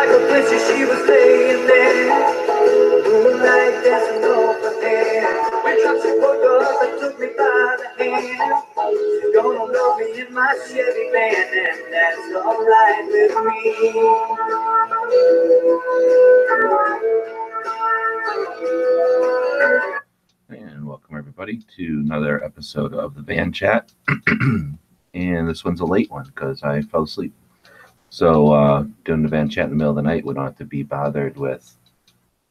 [0.00, 2.08] like she was laying there.
[3.04, 5.28] Moonlight dancing over there.
[5.62, 5.76] When
[6.20, 8.64] pulled up and took me by the hand.
[9.20, 13.32] She's gonna love me in my Chevy van, and that's alright with
[20.48, 23.92] And welcome everybody to another episode of the Van Chat.
[25.14, 27.34] and this one's a late one because I fell asleep.
[28.10, 30.58] So uh, doing the Van Chat in the middle of the night, we don't have
[30.58, 31.76] to be bothered with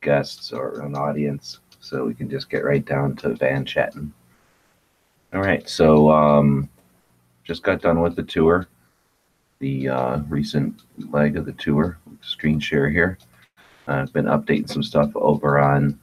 [0.02, 1.60] guests or an audience.
[1.82, 4.14] So we can just get right down to Van Chatting.
[5.34, 6.70] All right, so um,
[7.44, 8.68] just got done with the tour,
[9.60, 12.00] the uh, recent leg of the tour.
[12.22, 13.18] Screen share here.
[13.88, 16.00] I've been updating some stuff over on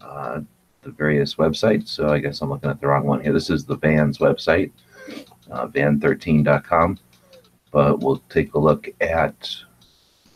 [0.00, 0.40] uh,
[0.82, 1.88] the various websites.
[1.88, 3.32] So I guess I'm looking at the wrong one here.
[3.32, 4.70] This is the Vans website,
[5.50, 6.98] uh, van13.com.
[7.74, 9.52] But we'll take a look at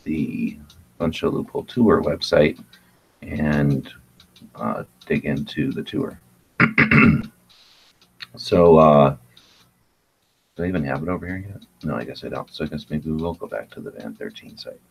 [0.03, 0.59] the
[0.99, 2.61] Gun Show Loophole Tour website
[3.21, 3.89] and
[4.55, 6.19] uh, dig into the tour.
[8.35, 9.15] so, uh,
[10.57, 11.63] do I even have it over here yet?
[11.85, 12.53] No, I guess I don't.
[12.53, 14.81] So I guess maybe we will go back to the Van 13 site.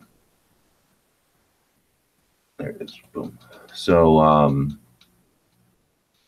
[2.57, 2.99] There it is.
[3.13, 3.37] Boom.
[3.75, 4.79] So, um,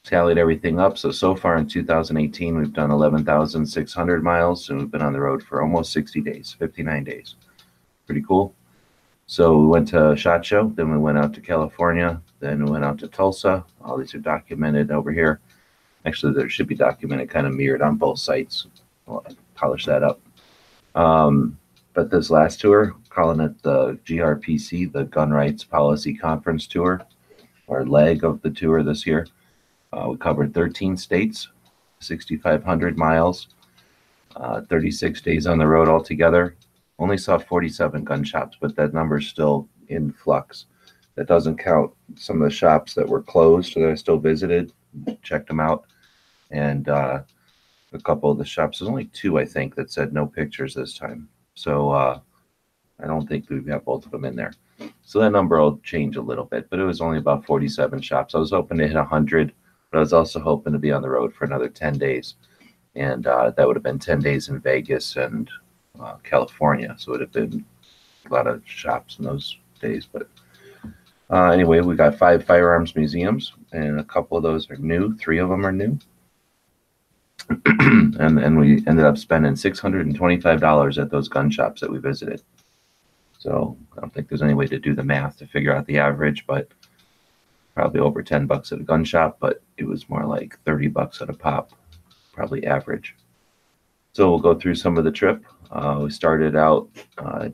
[0.03, 0.97] tallied everything up.
[0.97, 5.44] So, so far in 2018, we've done 11,600 miles and we've been on the road
[5.44, 7.35] for almost 60 days, 59 days.
[8.05, 8.55] Pretty cool.
[9.27, 12.83] So, we went to SHOT Show, then we went out to California, then we went
[12.83, 13.63] out to Tulsa.
[13.81, 15.39] All these are documented over here.
[16.05, 18.67] Actually, there should be documented, kind of mirrored on both sites.
[19.05, 20.19] Well, polish that up.
[20.95, 21.57] Um,
[21.94, 27.02] but this last tour, calling it the GRPC, the Gun Rights Policy Conference Tour,
[27.67, 29.27] or leg of the tour this year.
[29.94, 31.50] Uh, we covered 13 states,
[32.00, 33.50] 6,500 miles,
[34.36, 36.56] uh, 36 days on the road altogether.
[36.97, 40.66] Only saw 47 gun shops, but that number is still in flux.
[41.16, 44.72] That doesn't count some of the shops that were closed that I still visited,
[45.24, 45.85] checked them out,
[46.52, 47.22] and uh,
[47.94, 48.79] a couple of the shops.
[48.79, 51.28] There's only two, I think, that said no pictures this time.
[51.56, 52.19] So uh,
[53.00, 54.53] I don't think we've got both of them in there.
[55.03, 58.34] So that number will change a little bit, but it was only about 47 shops.
[58.34, 59.53] I was hoping to hit 100,
[59.91, 62.35] but I was also hoping to be on the road for another 10 days.
[62.96, 65.50] And uh, that would have been 10 days in Vegas and
[66.00, 66.96] uh, California.
[66.97, 67.66] So it would have been
[68.29, 70.07] a lot of shops in those days.
[70.12, 70.28] But
[71.29, 75.16] uh, anyway, we got five firearms museums, and a couple of those are new.
[75.16, 75.97] Three of them are new.
[77.66, 81.81] and and we ended up spending six hundred and twenty-five dollars at those gun shops
[81.81, 82.41] that we visited.
[83.40, 85.97] So I don't think there's any way to do the math to figure out the
[85.97, 86.68] average, but
[87.76, 89.38] probably over ten bucks at a gun shop.
[89.40, 91.72] But it was more like thirty bucks at a pop,
[92.34, 93.16] probably average.
[94.14, 95.44] So we'll go through some of the trip.
[95.72, 97.50] Uh, we started out uh,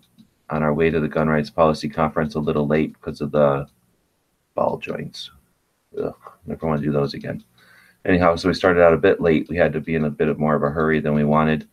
[0.50, 3.68] on our way to the Gun Rights Policy Conference a little late because of the
[4.56, 5.30] ball joints.
[6.02, 7.44] Ugh, never want to do those again
[8.08, 9.48] anyhow, so we started out a bit late.
[9.50, 11.68] We had to be in a bit of more of a hurry than we wanted.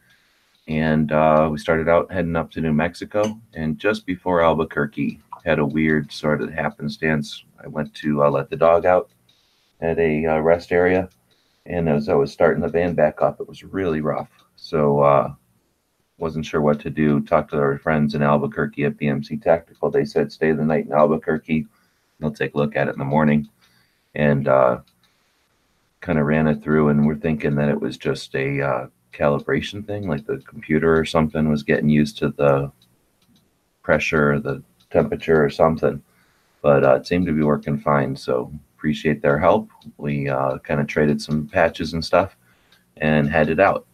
[0.67, 3.41] And uh, we started out heading up to New Mexico.
[3.55, 7.45] And just before Albuquerque, had a weird sort of happenstance.
[7.63, 9.11] I went to uh, let the dog out
[9.81, 11.09] at a uh, rest area.
[11.67, 14.31] And as I was starting the van back up, it was really rough.
[14.57, 15.35] So, uh,
[16.19, 17.21] wasn't sure what to do.
[17.21, 19.91] Talked to our friends in Albuquerque at BMC Tactical.
[19.91, 21.67] They said stay the night in Albuquerque.
[22.21, 23.49] They'll take a look at it in the morning.
[24.15, 24.81] And uh,
[26.05, 29.87] kind of ran it through and we're thinking that it was just a uh, calibration
[29.87, 32.71] thing like the computer or something was getting used to the
[33.83, 34.63] pressure the
[34.95, 36.03] temperature or something.
[36.63, 39.69] But uh, it seemed to be working fine so appreciate their help.
[39.99, 42.37] We uh, kind of traded some patches and stuff
[42.99, 43.87] and headed out.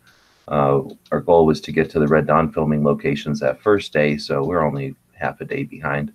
[0.47, 4.17] Uh, our goal was to get to the red dawn filming locations that first day
[4.17, 6.13] so we're only half a day behind.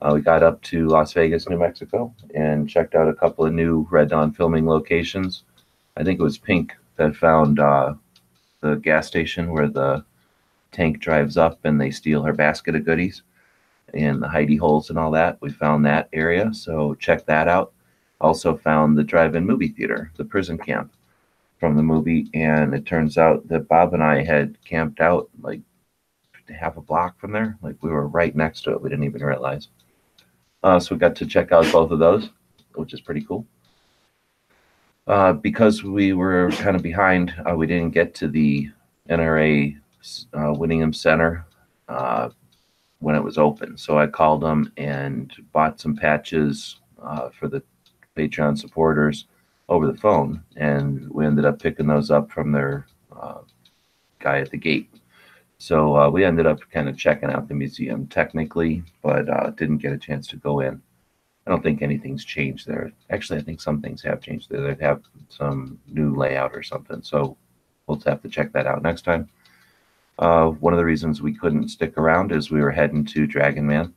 [0.00, 3.52] Uh, we got up to Las Vegas, New Mexico, and checked out a couple of
[3.52, 5.42] new Red Dawn filming locations.
[5.96, 7.94] I think it was Pink that found uh,
[8.60, 10.04] the gas station where the
[10.70, 13.22] tank drives up and they steal her basket of goodies
[13.94, 15.38] and the hidey holes and all that.
[15.40, 17.72] We found that area, so check that out.
[18.20, 20.92] Also found the drive-in movie theater, the prison camp
[21.58, 25.60] from the movie, and it turns out that Bob and I had camped out like
[26.48, 27.56] half a block from there.
[27.62, 28.80] Like we were right next to it.
[28.80, 29.68] We didn't even realize.
[30.62, 32.30] Uh, so we got to check out both of those,
[32.74, 33.46] which is pretty cool.
[35.06, 38.68] Uh, because we were kind of behind, uh, we didn't get to the
[39.08, 39.74] NRA
[40.34, 41.46] uh, Whittington Center
[41.88, 42.28] uh,
[43.00, 43.76] when it was open.
[43.76, 47.62] So I called them and bought some patches uh, for the
[48.16, 49.26] Patreon supporters
[49.68, 52.86] over the phone, and we ended up picking those up from their
[54.18, 54.90] guy at the gate.
[55.58, 59.78] So uh, we ended up kind of checking out the museum technically, but uh, didn't
[59.78, 60.80] get a chance to go in.
[61.46, 62.92] I don't think anything's changed there.
[63.10, 64.74] Actually, I think some things have changed there.
[64.74, 67.02] They have some new layout or something.
[67.02, 67.36] So
[67.86, 69.28] we'll have to check that out next time.
[70.18, 73.66] Uh, one of the reasons we couldn't stick around is we were heading to Dragon
[73.66, 73.94] Man.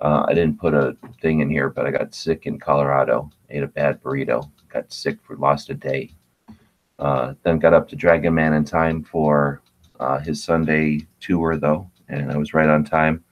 [0.00, 3.30] Uh, I didn't put a thing in here, but I got sick in Colorado.
[3.50, 4.50] Ate a bad burrito.
[4.68, 6.10] Got sick for lost a day.
[6.98, 9.62] Uh, then got up to Dragon Man in time for
[10.00, 13.22] uh, his Sunday tour, though, and I was right on time.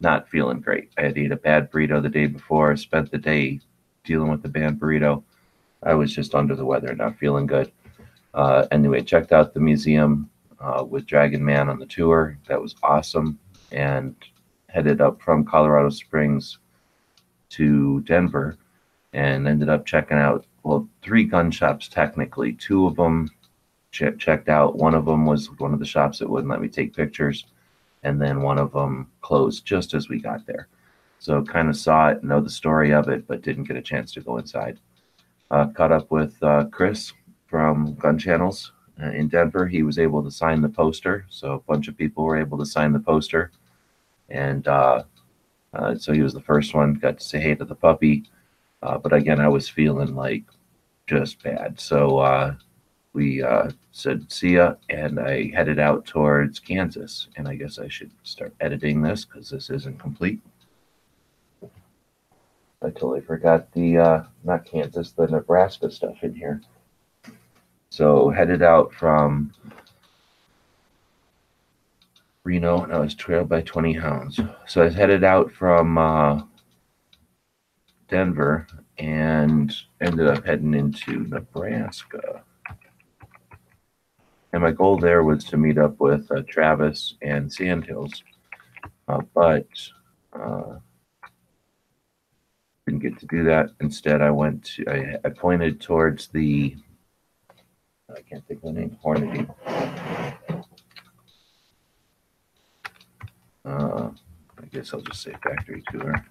[0.00, 0.90] Not feeling great.
[0.96, 2.74] I had ate a bad burrito the day before.
[2.76, 3.60] Spent the day
[4.04, 5.22] dealing with the bad burrito.
[5.82, 7.70] I was just under the weather, not feeling good.
[8.32, 12.38] Uh, anyway, checked out the museum uh, with Dragon Man on the tour.
[12.48, 13.38] That was awesome.
[13.72, 14.14] And
[14.68, 16.58] headed up from Colorado Springs
[17.50, 18.56] to Denver
[19.12, 22.52] and ended up checking out, well, three gun shops technically.
[22.52, 23.30] Two of them
[23.90, 24.76] ch- checked out.
[24.76, 27.46] One of them was one of the shops that wouldn't let me take pictures.
[28.02, 30.68] And then one of them closed just as we got there.
[31.18, 34.12] So kind of saw it, know the story of it, but didn't get a chance
[34.12, 34.78] to go inside.
[35.50, 37.12] Uh, caught up with uh, Chris
[37.46, 38.72] from Gun Channels
[39.02, 39.66] uh, in Denver.
[39.66, 42.66] He was able to sign the poster, so a bunch of people were able to
[42.66, 43.52] sign the poster,
[44.28, 45.04] and uh,
[45.74, 46.94] uh, so he was the first one.
[46.94, 48.24] Got to say hey to the puppy,
[48.82, 50.44] uh, but again, I was feeling like
[51.06, 52.54] just bad, so uh,
[53.12, 53.44] we
[53.92, 57.28] said see ya, and I headed out towards Kansas.
[57.36, 60.40] And I guess I should start editing this because this isn't complete.
[62.80, 66.60] I totally forgot the not Kansas, the Nebraska stuff in here.
[67.98, 69.52] So headed out from
[72.44, 74.38] Reno, and I was trailed by 20 hounds.
[74.68, 76.42] So I was headed out from uh,
[78.06, 78.68] Denver
[78.98, 82.44] and ended up heading into Nebraska.
[84.52, 88.22] And my goal there was to meet up with uh, Travis and Sandhills,
[89.08, 89.66] uh, but
[90.32, 90.76] uh,
[92.86, 93.70] didn't get to do that.
[93.80, 96.76] Instead, I went to, I, I pointed towards the
[98.10, 99.48] I can't think of the name, Hornady.
[103.64, 104.10] Uh,
[104.62, 106.24] I guess I'll just say factory tour.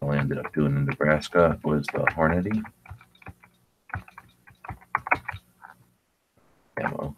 [0.00, 2.62] All I ended up doing in Nebraska was the Hornady.
[6.78, 7.14] Ammo.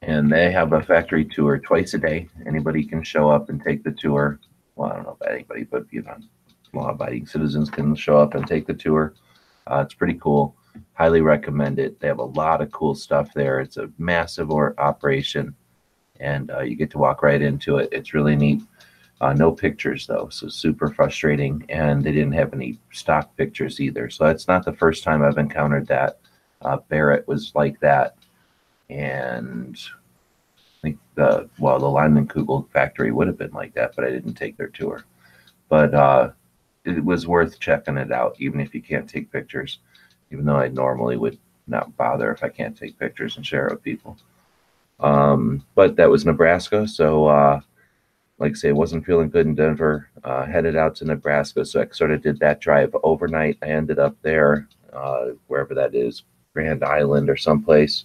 [0.00, 2.28] And they have a factory tour twice a day.
[2.46, 4.40] Anybody can show up and take the tour.
[4.76, 6.16] Well, I don't know about anybody, but you know,
[6.72, 9.14] law-abiding citizens can show up and take the tour.
[9.66, 10.56] Uh, it's pretty cool.
[10.94, 12.00] Highly recommend it.
[12.00, 13.60] They have a lot of cool stuff there.
[13.60, 15.54] It's a massive or operation,
[16.20, 17.88] and uh, you get to walk right into it.
[17.92, 18.62] It's really neat.
[19.20, 21.64] Uh, no pictures though, so super frustrating.
[21.68, 24.10] And they didn't have any stock pictures either.
[24.10, 26.18] So that's not the first time I've encountered that.
[26.60, 28.16] Uh, Barrett was like that,
[28.90, 29.78] and
[30.58, 34.34] I think the well the Leinenkugel factory would have been like that, but I didn't
[34.34, 35.04] take their tour.
[35.68, 36.30] But uh,
[36.84, 39.78] it was worth checking it out, even if you can't take pictures.
[40.30, 43.72] Even though I normally would not bother if I can't take pictures and share it
[43.72, 44.16] with people.
[45.00, 47.60] Um, but that was Nebraska, so uh,
[48.38, 50.08] like I say, wasn't feeling good in Denver.
[50.24, 53.58] Uh, headed out to Nebraska, so I sort of did that drive overnight.
[53.62, 58.04] I ended up there, uh, wherever that is, Grand Island or someplace,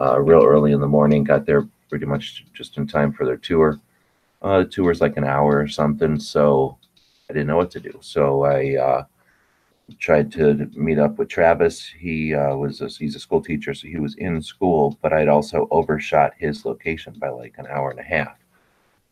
[0.00, 1.24] uh, real early in the morning.
[1.24, 3.80] Got there pretty much just in time for their tour.
[4.42, 6.78] Uh, the tour's like an hour or something, so
[7.28, 7.98] I didn't know what to do.
[8.00, 9.04] So I uh,
[9.98, 11.86] tried to meet up with Travis.
[11.86, 15.28] He uh, was a, he's a school teacher, so he was in school, but I'd
[15.28, 18.36] also overshot his location by like an hour and a half.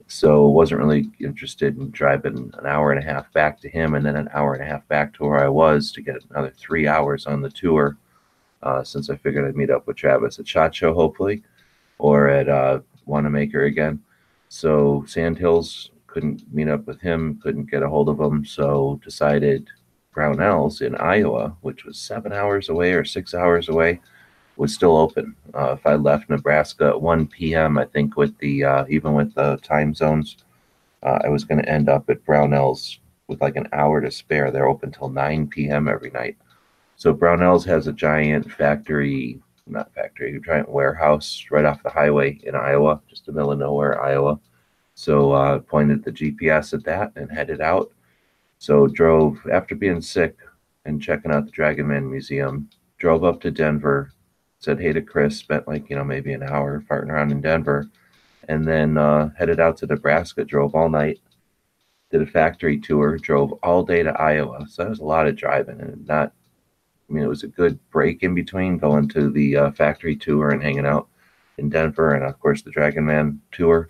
[0.09, 4.07] So wasn't really interested in driving an hour and a half back to him and
[4.07, 6.87] then an hour and a half back to where I was to get another three
[6.87, 7.97] hours on the tour.
[8.63, 11.43] Uh, since I figured I'd meet up with Travis at Shot Show, hopefully,
[11.99, 14.03] or at uh, Wanamaker again.
[14.49, 19.69] So Sandhills couldn't meet up with him, couldn't get a hold of him, so decided
[20.15, 24.01] Brownells in Iowa, which was seven hours away or six hours away,
[24.57, 25.37] was still open.
[25.55, 29.35] Uh, if I left Nebraska at 1 p.m., I think with the uh, even with
[29.35, 30.39] the time zones,
[31.03, 32.99] uh, I was going to end up at Brownells
[33.29, 34.51] with like an hour to spare.
[34.51, 35.89] They're open till 9 p.m.
[35.89, 36.37] every night.
[36.97, 42.41] So Brownells has a giant factory, not factory, a giant warehouse right off the highway
[42.45, 44.41] in Iowa, just in the middle of nowhere, Iowa.
[44.97, 47.93] So uh, pointed the GPS at that and headed out.
[48.59, 50.37] So drove after being sick
[50.85, 52.69] and checking out the Dragon Man Museum.
[52.99, 54.11] Drove up to Denver,
[54.59, 55.37] said hey to Chris.
[55.37, 57.89] Spent like you know maybe an hour farting around in Denver,
[58.49, 60.45] and then uh, headed out to Nebraska.
[60.45, 61.21] Drove all night.
[62.11, 63.19] Did a factory tour.
[63.19, 64.67] Drove all day to Iowa.
[64.69, 66.33] So that was a lot of driving and not
[67.09, 70.51] I mean, it was a good break in between going to the uh, factory tour
[70.51, 71.09] and hanging out
[71.59, 73.89] in Denver, and of course the Dragon Man tour.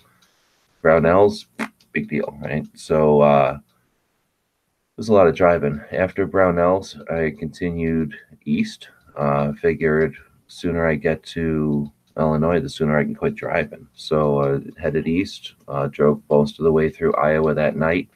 [0.86, 1.46] Brownells,
[1.90, 2.64] big deal, right?
[2.74, 5.80] So uh, it was a lot of driving.
[5.90, 8.14] After Brownells, I continued
[8.44, 8.90] east.
[9.16, 10.14] Uh, figured
[10.46, 13.88] sooner I get to Illinois, the sooner I can quit driving.
[13.94, 18.08] So uh, headed east, uh, drove most of the way through Iowa that night,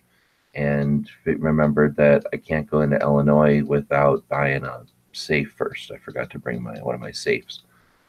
[0.54, 5.90] and remembered that I can't go into Illinois without buying a safe first.
[5.90, 7.64] I forgot to bring my one of my safes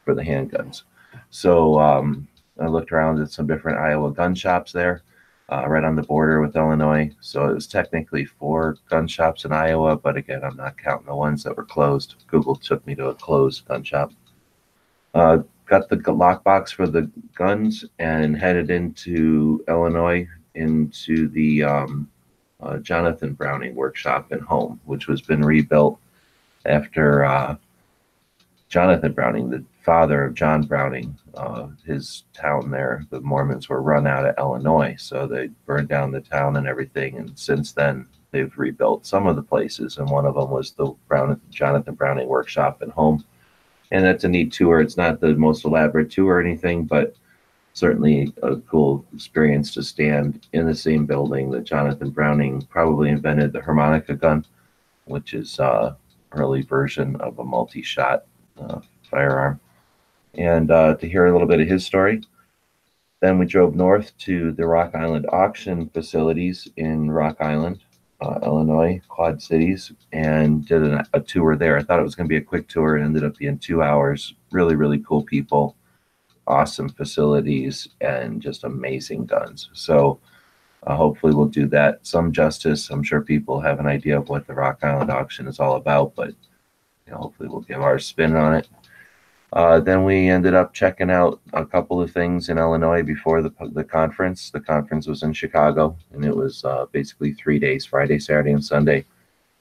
[0.06, 0.84] for the handguns.
[1.32, 2.28] So um,
[2.60, 5.04] I looked around at some different Iowa gun shops there,
[5.50, 7.12] uh, right on the border with Illinois.
[7.22, 11.16] So it was technically four gun shops in Iowa, but again, I'm not counting the
[11.16, 12.16] ones that were closed.
[12.28, 14.12] Google took me to a closed gun shop.
[15.14, 22.10] Uh, got the lockbox for the guns and headed into Illinois into the um,
[22.62, 25.98] uh, Jonathan Browning workshop and home, which was been rebuilt
[26.66, 27.56] after uh,
[28.70, 34.06] Jonathan Browning, the father of John Browning, uh, his town there, the Mormons were run
[34.06, 37.18] out of Illinois, so they burned down the town and everything.
[37.18, 40.94] And since then, they've rebuilt some of the places, and one of them was the
[41.08, 43.24] Brown, Jonathan Browning workshop and home.
[43.92, 44.80] And that's a neat tour.
[44.80, 47.16] It's not the most elaborate tour or anything, but
[47.74, 53.52] certainly a cool experience to stand in the same building that Jonathan Browning probably invented
[53.52, 54.46] the harmonica gun,
[55.06, 55.96] which is uh,
[56.34, 58.26] early version of a multi-shot
[58.60, 59.60] uh, firearm,
[60.36, 62.22] and uh, to hear a little bit of his story.
[63.22, 67.80] Then we drove north to the Rock Island auction facilities in Rock Island,
[68.20, 71.78] uh, Illinois, Quad Cities, and did a, a tour there.
[71.78, 72.98] I thought it was going to be a quick tour.
[72.98, 74.34] It ended up being two hours.
[74.52, 75.76] Really, really cool people,
[76.48, 79.70] awesome facilities, and just amazing guns.
[79.74, 80.20] So
[80.88, 82.90] uh, hopefully, we'll do that some justice.
[82.90, 86.16] I'm sure people have an idea of what the Rock Island auction is all about,
[86.16, 86.30] but
[87.06, 88.68] you know, hopefully, we'll give our spin on it.
[89.54, 93.52] Uh, then we ended up checking out a couple of things in Illinois before the
[93.74, 94.50] the conference.
[94.50, 98.64] The conference was in Chicago, and it was uh, basically three days: Friday, Saturday, and
[98.64, 99.06] Sunday.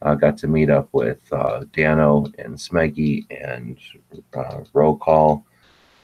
[0.02, 3.78] Uh, got to meet up with uh, Dano and Smeggy and
[4.32, 5.44] uh, Roll Call,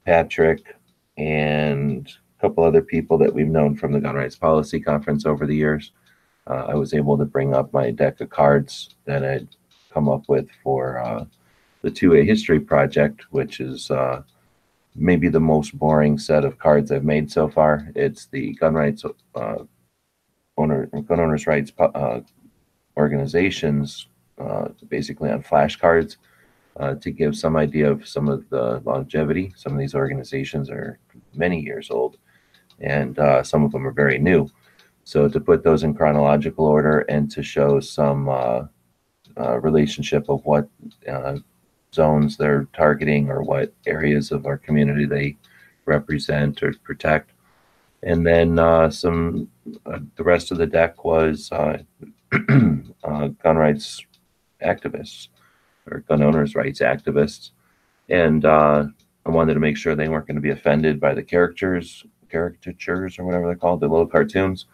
[0.05, 0.77] Patrick,
[1.17, 2.07] and
[2.39, 5.57] a couple other people that we've known from the Gun Rights Policy Conference over the
[5.57, 5.93] years.
[6.47, 9.49] Uh, I was able to bring up my deck of cards that I'd
[9.95, 11.27] come up with for
[11.87, 14.23] the 2A History Project, which is uh,
[14.97, 17.93] maybe the most boring set of cards I've made so far.
[17.95, 19.05] It's the Gun Rights
[19.37, 19.59] uh,
[20.57, 22.21] Owner Gun Owners' Rights uh,
[22.97, 26.17] organizations, uh, basically on flashcards.
[26.79, 29.51] Uh, to give some idea of some of the longevity.
[29.57, 30.99] Some of these organizations are
[31.33, 32.19] many years old
[32.81, 34.47] and uh, some of them are very new.
[35.05, 40.69] So to put those in chronological order and to show some uh, relationship of what
[41.09, 41.37] uh,
[41.97, 45.37] zones they're targeting or what areas of our community they
[45.87, 47.33] represent or protect.
[48.03, 49.51] And then uh, some,
[49.85, 51.49] uh, the rest of the deck was
[52.31, 52.95] gun
[53.43, 54.07] rights
[54.63, 55.29] activists
[55.91, 57.51] or gun owners' rights activists.
[58.09, 58.87] And I
[59.25, 63.25] wanted to make sure they weren't going to be offended by the characters caricatures or
[63.25, 64.67] whatever they're called, the little cartoons,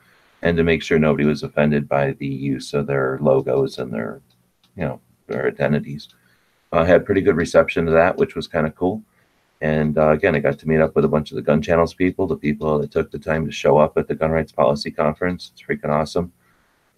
[0.42, 4.20] and to make sure nobody was offended by the use of their logos and their,
[4.76, 6.08] you know, their identities.
[6.72, 9.02] Uh, had pretty good reception to that, which was kind of cool.
[9.60, 11.94] And uh, again, I got to meet up with a bunch of the gun channels
[11.94, 14.90] people, the people that took the time to show up at the Gun Rights Policy
[14.90, 15.52] Conference.
[15.52, 16.32] It's freaking awesome.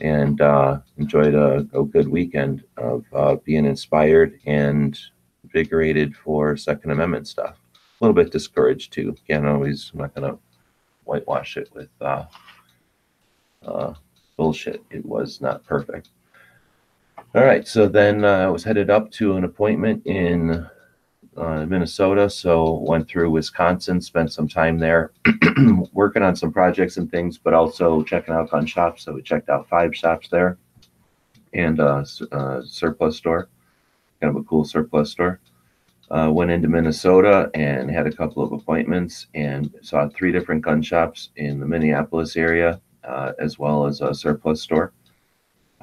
[0.01, 4.99] And uh, enjoyed a, a, good weekend of uh, being inspired and
[5.45, 7.57] invigorated for Second Amendment stuff.
[7.75, 9.15] A little bit discouraged too.
[9.25, 10.39] Again, always I'm not going to
[11.05, 12.25] whitewash it with uh,
[13.65, 13.95] uh,
[14.37, 14.83] bullshit.
[14.91, 16.09] It was not perfect.
[17.35, 20.69] All right, so then uh, I was headed up to an appointment in
[21.37, 22.31] uh, Minnesota.
[22.31, 25.11] So went through Wisconsin, spent some time there,
[25.93, 29.03] working on some projects and things, but also checking out gun shops.
[29.03, 30.59] So we checked out five shops there,
[31.53, 33.49] and a, a surplus store,
[34.21, 35.41] kind of a cool surplus store.
[36.13, 40.83] Uh, went into Minnesota and had a couple of appointments and saw three different gun
[40.83, 44.93] shops in the Minneapolis area, uh, as well as a surplus store.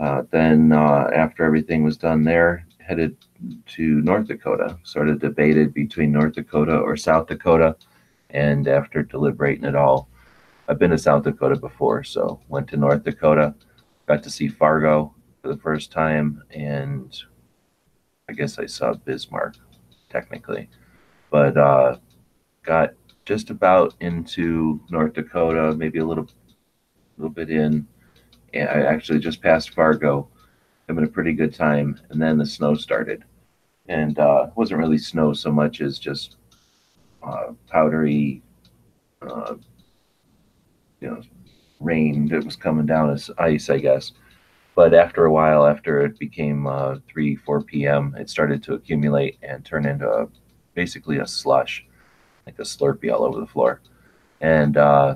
[0.01, 3.15] Uh, then, uh, after everything was done there, headed
[3.67, 4.79] to North Dakota.
[4.81, 7.75] Sort of debated between North Dakota or South Dakota,
[8.31, 10.09] and after deliberating it all,
[10.67, 13.53] I've been to South Dakota before, so went to North Dakota.
[14.07, 17.15] Got to see Fargo for the first time, and
[18.27, 19.55] I guess I saw Bismarck
[20.09, 20.67] technically,
[21.29, 21.97] but uh,
[22.63, 22.93] got
[23.25, 26.27] just about into North Dakota, maybe a little,
[27.17, 27.87] little bit in.
[28.55, 30.27] I actually just passed Fargo,
[30.87, 33.23] having a pretty good time, and then the snow started.
[33.87, 36.37] and uh, it wasn't really snow so much as just
[37.23, 38.41] uh, powdery,
[39.21, 39.55] uh,
[40.99, 41.21] you know,
[41.79, 44.13] rain that was coming down as ice, I guess.
[44.75, 49.37] But after a while, after it became uh, 3, 4 p.m., it started to accumulate
[49.43, 50.27] and turn into a,
[50.73, 51.85] basically a slush,
[52.45, 53.81] like a Slurpee all over the floor.
[54.39, 55.15] And uh,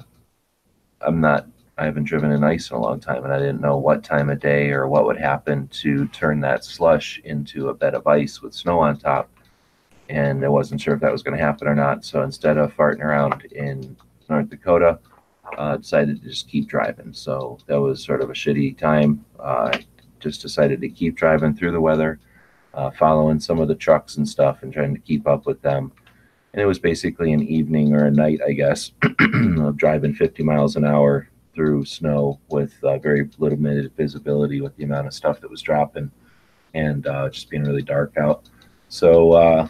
[1.02, 3.78] I'm not, I haven't driven in ice in a long time, and I didn't know
[3.78, 7.96] what time of day or what would happen to turn that slush into a bed
[7.96, 9.30] of ice with snow on top.
[10.08, 12.06] And I wasn't sure if that was going to happen or not.
[12.06, 13.98] So instead of farting around in
[14.30, 15.00] North Dakota,
[15.58, 17.12] uh, decided to just keep driving.
[17.12, 19.26] So that was sort of a shitty time.
[19.38, 19.78] Uh,
[20.20, 22.20] just decided to keep driving through the weather,
[22.74, 25.92] uh, following some of the trucks and stuff and trying to keep up with them.
[26.54, 30.78] And it was basically an evening or a night, I guess, of driving 50 miles
[30.78, 35.50] an hour through snow with uh, very limited visibility with the amount of stuff that
[35.50, 36.12] was dropping
[36.74, 38.50] and uh, just being really dark out.
[38.90, 39.68] So uh,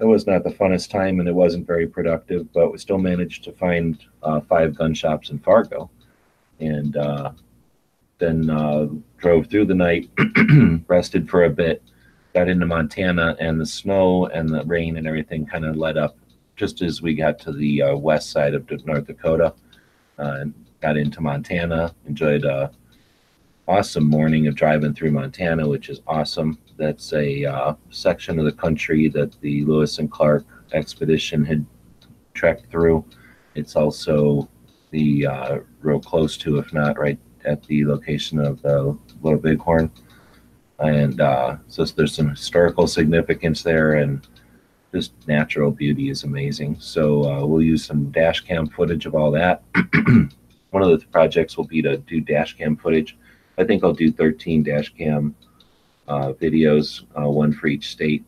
[0.00, 3.44] it was not the funnest time and it wasn't very productive, but we still managed
[3.44, 5.90] to find uh, five gun shops in Fargo.
[6.58, 7.32] And uh,
[8.18, 10.10] then uh, drove through the night,
[10.88, 11.82] rested for a bit,
[12.34, 16.16] got into Montana, and the snow and the rain and everything kind of let up
[16.56, 19.54] just as we got to the west side of North Dakota.
[20.20, 20.44] Uh,
[20.80, 22.70] got into Montana, enjoyed a
[23.66, 28.52] awesome morning of driving through Montana, which is awesome that's a uh, section of the
[28.52, 31.64] country that the Lewis and Clark expedition had
[32.34, 33.04] trekked through.
[33.54, 34.48] It's also
[34.90, 39.90] the uh, real close to, if not right at the location of the Little Bighorn.
[40.78, 44.26] And uh, so there's some historical significance there, and
[44.92, 46.76] just natural beauty is amazing.
[46.80, 49.62] So uh, we'll use some dash cam footage of all that.
[50.70, 53.16] One of the projects will be to do dash cam footage.
[53.58, 55.34] I think I'll do 13 dash cam
[56.08, 58.24] uh, videos, uh, one for each state.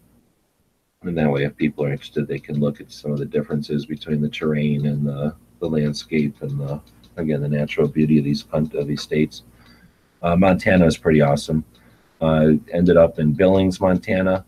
[1.02, 3.86] And that way, if people are interested, they can look at some of the differences
[3.86, 6.80] between the terrain and the, the landscape and the
[7.16, 9.42] again the natural beauty of these of these states.
[10.22, 11.64] Uh, Montana is pretty awesome.
[12.20, 14.44] Uh, ended up in Billings, Montana,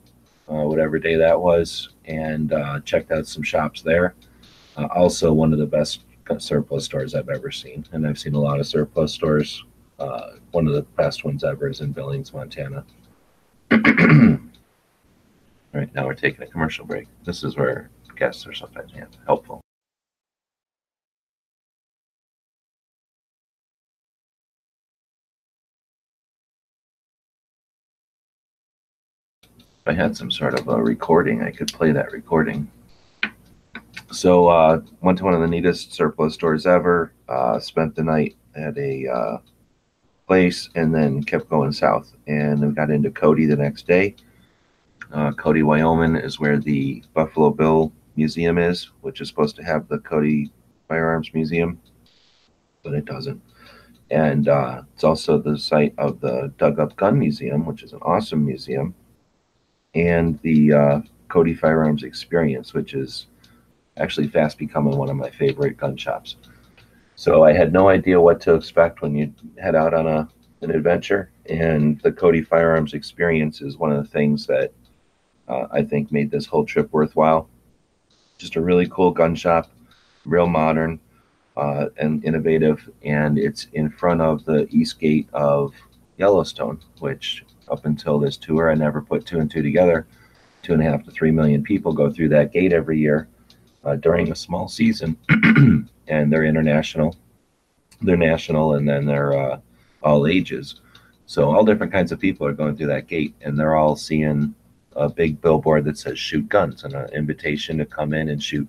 [0.49, 4.15] uh, whatever day that was, and uh, checked out some shops there.
[4.77, 6.01] also, one of the best
[6.39, 9.65] surplus stores I've ever seen, and I've seen a lot of surplus stores.
[10.51, 12.85] one of the best ones ever is in Billings, Montana.
[13.73, 13.81] All
[15.81, 17.09] right, now we're taking a commercial break.
[17.25, 18.93] This is where guests are sometimes
[19.27, 19.64] helpful.
[29.87, 32.71] I had some sort of a recording, I could play that recording.
[34.11, 37.13] So, uh, went to one of the neatest surplus stores ever.
[37.29, 39.39] Uh, spent the night at a uh,
[40.27, 42.15] place and then kept going south.
[42.27, 44.17] And we got into Cody the next day.
[45.13, 49.87] Uh, Cody, Wyoming is where the Buffalo Bill Museum is, which is supposed to have
[49.89, 50.51] the Cody
[50.89, 51.79] Firearms Museum,
[52.83, 53.41] but it doesn't.
[54.11, 58.01] And uh, it's also the site of the Dug Up Gun Museum, which is an
[58.03, 58.95] awesome museum,
[59.95, 63.27] and the uh, Cody Firearms Experience, which is
[63.97, 66.37] actually fast becoming one of my favorite gun shops.
[67.17, 70.29] So I had no idea what to expect when you head out on a
[70.65, 74.73] an adventure, and the Cody Firearms experience is one of the things that
[75.47, 77.49] uh, I think made this whole trip worthwhile.
[78.39, 79.71] Just a really cool gun shop,
[80.25, 80.99] real modern
[81.57, 85.75] uh, and innovative, and it's in front of the east gate of
[86.17, 90.07] Yellowstone, which up until this tour I never put two and two together.
[90.63, 93.29] Two and a half to three million people go through that gate every year
[93.85, 95.17] uh, during a small season.
[96.09, 97.17] and they're international,
[98.03, 99.61] they're national, and then they're uh,
[100.03, 100.81] all ages.
[101.27, 104.55] So all different kinds of people are going through that gate, and they're all seeing
[104.97, 108.69] a big billboard that says "shoot guns" and an invitation to come in and shoot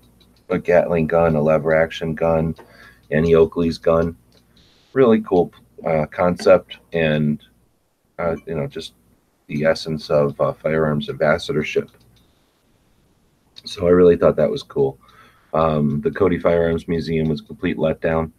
[0.49, 2.55] a Gatling gun, a lever action gun,
[3.12, 4.15] Annie Oakley's gun.
[4.93, 5.51] Really cool
[5.86, 7.43] uh, concept, and
[8.19, 8.93] uh, you know just
[9.47, 11.89] the essence of uh, firearms ambassadorship.
[13.63, 14.99] So I really thought that was cool.
[15.54, 18.32] Um, the Cody Firearms Museum was a complete letdown.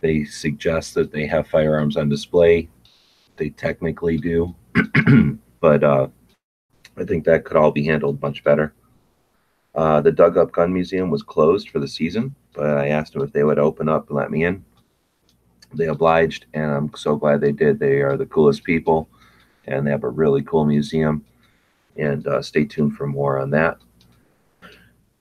[0.00, 2.68] They suggest that they have firearms on display.
[3.36, 4.54] They technically do,
[5.60, 6.08] but uh,
[6.96, 8.74] I think that could all be handled much better.
[9.74, 13.22] Uh, the Dug Up Gun Museum was closed for the season, but I asked them
[13.22, 14.64] if they would open up and let me in.
[15.72, 17.80] They obliged, and I'm so glad they did.
[17.80, 19.08] They are the coolest people,
[19.66, 21.24] and they have a really cool museum.
[21.96, 23.78] And uh, stay tuned for more on that.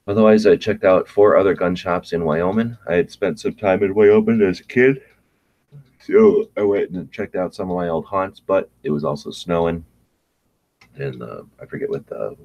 [0.07, 2.77] Otherwise, I checked out four other gun shops in Wyoming.
[2.87, 5.01] I had spent some time in Wyoming as a kid.
[5.99, 9.31] So I went and checked out some of my old haunts, but it was also
[9.31, 9.85] snowing.
[10.95, 12.35] And uh, I forget what the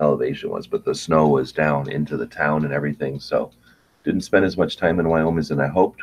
[0.00, 3.20] elevation was, but the snow was down into the town and everything.
[3.20, 3.50] So
[4.04, 6.02] didn't spend as much time in Wyoming as I hoped.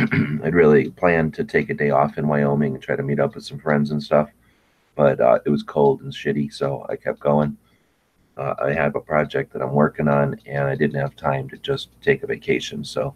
[0.44, 3.34] I'd really planned to take a day off in Wyoming and try to meet up
[3.34, 4.30] with some friends and stuff,
[4.94, 7.56] but uh, it was cold and shitty, so I kept going.
[8.36, 11.58] Uh, I have a project that I'm working on, and I didn't have time to
[11.58, 13.14] just take a vacation, so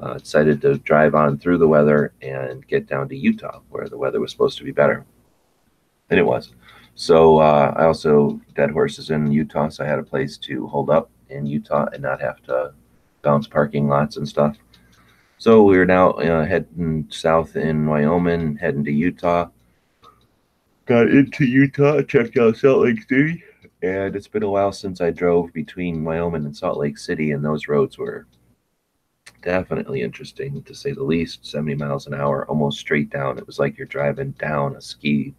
[0.00, 3.98] uh, decided to drive on through the weather and get down to Utah, where the
[3.98, 5.04] weather was supposed to be better,
[6.08, 6.54] and it was.
[6.94, 10.88] So uh, I also dead horses in Utah, so I had a place to hold
[10.88, 12.72] up in Utah and not have to
[13.22, 14.56] bounce parking lots and stuff.
[15.42, 19.48] So we're now uh, heading south in Wyoming, heading to Utah.
[20.86, 23.42] Got into Utah, checked out Salt Lake City,
[23.82, 27.44] and it's been a while since I drove between Wyoming and Salt Lake City, and
[27.44, 28.28] those roads were
[29.42, 31.44] definitely interesting to say the least.
[31.44, 33.36] 70 miles an hour, almost straight down.
[33.36, 35.34] It was like you're driving down a ski,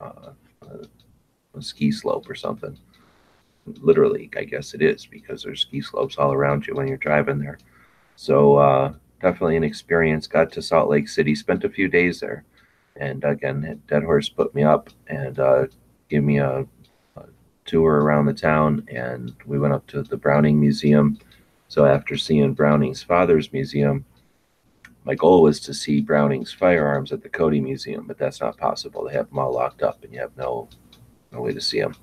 [0.00, 0.30] uh,
[0.62, 0.86] a,
[1.56, 2.78] a ski slope or something.
[3.66, 7.40] Literally, I guess it is because there's ski slopes all around you when you're driving
[7.40, 7.58] there.
[8.14, 10.26] So uh, definitely an experience.
[10.26, 12.44] Got to Salt Lake City, spent a few days there,
[12.96, 15.66] and again, Dead Horse put me up and uh,
[16.08, 16.66] gave me a,
[17.16, 17.24] a,
[17.64, 21.18] tour around the town, and we went up to the Browning Museum.
[21.68, 24.04] So after seeing Browning's father's museum,
[25.04, 29.04] my goal was to see Browning's firearms at the Cody Museum, but that's not possible.
[29.04, 30.68] They have them all locked up, and you have no
[31.32, 31.94] no way to see them.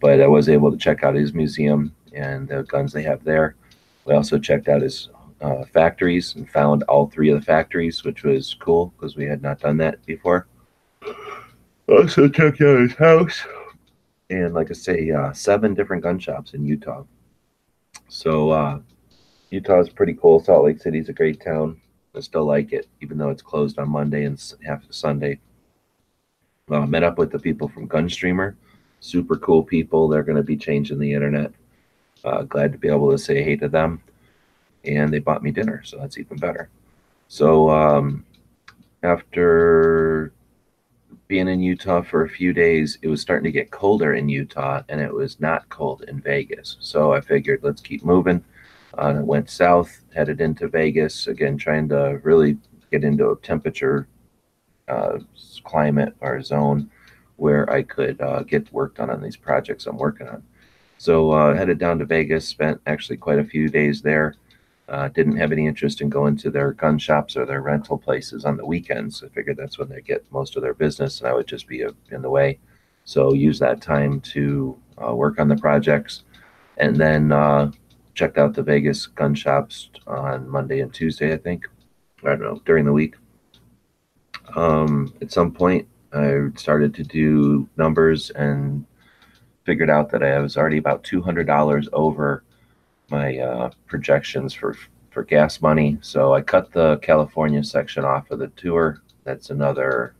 [0.00, 3.56] But I was able to check out his museum and the guns they have there.
[4.04, 5.08] We also checked out his
[5.40, 9.42] uh, factories and found all three of the factories, which was cool because we had
[9.42, 10.46] not done that before.
[11.88, 13.42] Also checked out his house,
[14.30, 17.04] and like I say, uh, seven different gun shops in Utah.
[18.08, 18.80] So uh,
[19.50, 20.42] Utah is pretty cool.
[20.42, 21.80] Salt Lake City is a great town.
[22.14, 25.38] I still like it, even though it's closed on Monday and half of Sunday.
[26.68, 28.56] Uh, met up with the people from Gunstreamer.
[29.00, 30.08] Super cool people.
[30.08, 31.52] They're going to be changing the internet.
[32.24, 34.02] Uh, glad to be able to say hey to them
[34.86, 36.68] and they bought me dinner, so that's even better.
[37.28, 38.24] So um,
[39.02, 40.32] after
[41.28, 44.82] being in Utah for a few days, it was starting to get colder in Utah,
[44.88, 46.76] and it was not cold in Vegas.
[46.80, 48.44] So I figured let's keep moving.
[48.96, 52.56] Uh, went south, headed into Vegas again, trying to really
[52.90, 54.08] get into a temperature
[54.88, 55.18] uh,
[55.64, 56.90] climate or zone
[57.36, 60.42] where I could uh, get work done on these projects I'm working on.
[60.98, 64.36] So uh, headed down to Vegas, spent actually quite a few days there.
[64.88, 68.44] Uh, didn't have any interest in going to their gun shops or their rental places
[68.44, 69.24] on the weekends.
[69.24, 71.84] I figured that's when they get most of their business, and I would just be
[71.84, 72.60] uh, in the way.
[73.04, 76.22] So use that time to uh, work on the projects,
[76.76, 77.72] and then uh,
[78.14, 81.32] checked out the Vegas gun shops on Monday and Tuesday.
[81.32, 81.66] I think
[82.24, 83.16] I don't know during the week.
[84.54, 88.86] Um, at some point, I started to do numbers and
[89.64, 92.44] figured out that I was already about two hundred dollars over
[93.10, 94.76] my uh, projections for
[95.10, 95.98] for gas money.
[96.02, 99.02] So I cut the California section off of the tour.
[99.24, 100.14] That's another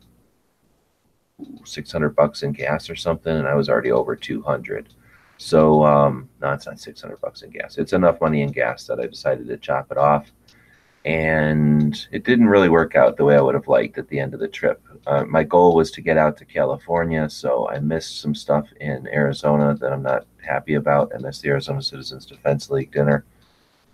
[1.63, 4.89] 600 bucks in gas or something, and I was already over 200.
[5.37, 7.77] So um, no, it's not 600 bucks in gas.
[7.77, 10.31] It's enough money in gas that I decided to chop it off
[11.07, 14.33] and it didn't really work out the way I would have liked at the end
[14.33, 14.83] of the trip.
[15.05, 19.07] Uh, my goal was to get out to California, so I missed some stuff in
[19.07, 21.11] Arizona that I'm not happy about.
[21.13, 23.25] I missed the Arizona Citizens Defense League dinner.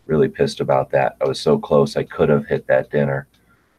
[0.06, 1.16] Really pissed about that.
[1.22, 1.96] I was so close.
[1.96, 3.28] I could have hit that dinner,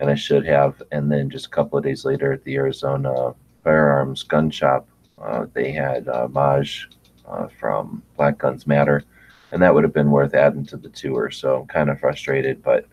[0.00, 0.82] and I should have.
[0.90, 5.46] And then just a couple of days later at the Arizona Firearms Gun Shop, uh,
[5.52, 6.88] they had uh, Maj
[7.28, 9.04] uh, from Black Guns Matter,
[9.52, 11.30] and that would have been worth adding to the tour.
[11.30, 12.86] So I'm kind of frustrated, but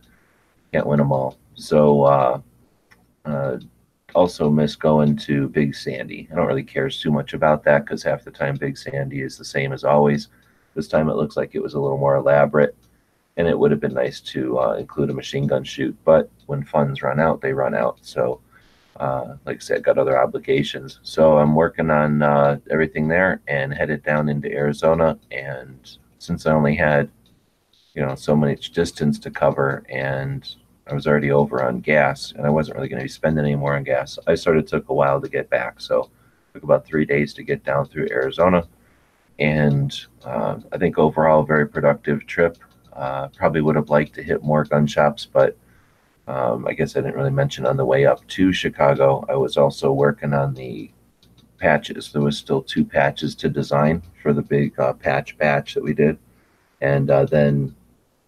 [0.72, 1.38] can't win them all.
[1.56, 2.42] So uh,
[3.26, 3.58] uh,
[4.16, 6.28] also miss going to Big Sandy.
[6.32, 9.38] I don't really care too much about that because half the time Big Sandy is
[9.38, 10.30] the same as always.
[10.76, 12.76] This time it looks like it was a little more elaborate,
[13.38, 15.96] and it would have been nice to uh, include a machine gun shoot.
[16.06, 17.98] But when funds run out, they run out.
[18.02, 18.40] So,
[18.98, 21.00] uh, like I said, I got other obligations.
[21.04, 25.18] So I'm working on uh, everything there and headed down into Arizona.
[25.32, 27.10] And since I only had,
[27.94, 30.56] you know, so much distance to cover and
[30.88, 33.56] I was already over on gas and I wasn't really going to be spending any
[33.56, 34.18] more on gas.
[34.28, 35.80] I sort of took a while to get back.
[35.80, 36.02] So
[36.50, 38.68] it took about three days to get down through Arizona.
[39.40, 42.58] And uh, I think overall, a very productive trip.
[42.94, 45.58] Uh, probably would have liked to hit more gun shops, but
[46.28, 49.26] um, I guess I didn't really mention on the way up to Chicago.
[49.30, 50.92] I was also working on the
[51.58, 52.12] patches.
[52.12, 55.94] There was still two patches to design for the big uh, patch batch that we
[55.94, 56.18] did.
[56.82, 57.76] And uh, then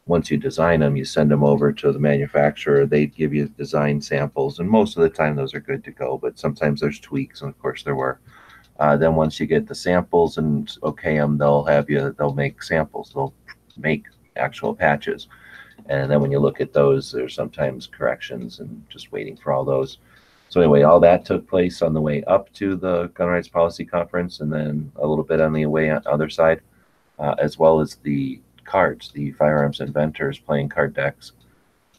[0.05, 2.85] once you design them, you send them over to the manufacturer.
[2.85, 6.17] They give you design samples, and most of the time those are good to go.
[6.17, 8.19] But sometimes there's tweaks, and of course there were.
[8.79, 12.13] Uh, then once you get the samples and okay them, they'll have you.
[12.17, 13.11] They'll make samples.
[13.13, 13.33] They'll
[13.77, 15.27] make actual patches,
[15.87, 19.63] and then when you look at those, there's sometimes corrections and just waiting for all
[19.63, 19.99] those.
[20.49, 23.85] So anyway, all that took place on the way up to the gun rights policy
[23.85, 26.61] conference, and then a little bit on the way on the other side,
[27.19, 31.33] uh, as well as the cards, the firearms inventors playing card decks,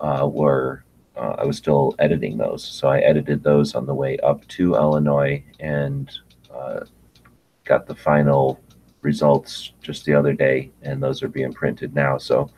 [0.00, 0.85] uh, were
[1.16, 4.74] uh, I was still editing those, so I edited those on the way up to
[4.74, 6.11] Illinois and
[6.53, 6.81] uh,
[7.64, 8.61] got the final
[9.03, 12.18] results just the other day, and those are being printed now.
[12.18, 12.50] So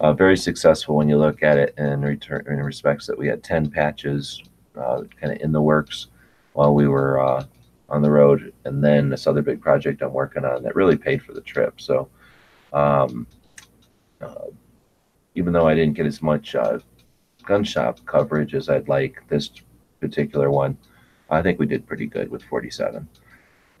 [0.00, 3.42] uh, very successful when you look at it in return in respects that we had
[3.42, 4.40] 10 patches
[4.76, 6.06] uh, kind of in the works
[6.52, 7.44] while we were uh,
[7.88, 11.22] on the road, and then this other big project I'm working on that really paid
[11.22, 11.80] for the trip.
[11.80, 12.08] So
[12.72, 13.26] um,
[14.20, 14.46] uh,
[15.34, 16.78] even though I didn't get as much uh,
[17.44, 19.50] gun shop coverage as I'd like this
[20.00, 20.76] particular one,
[21.30, 23.08] I think we did pretty good with 47.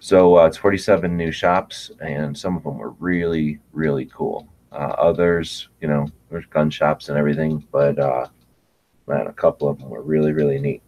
[0.00, 4.48] So uh, it's 47 new shops, and some of them were really, really cool.
[4.70, 8.26] Uh, others, you know, there's gun shops and everything, but uh,
[9.06, 10.82] man, a couple of them were really, really neat.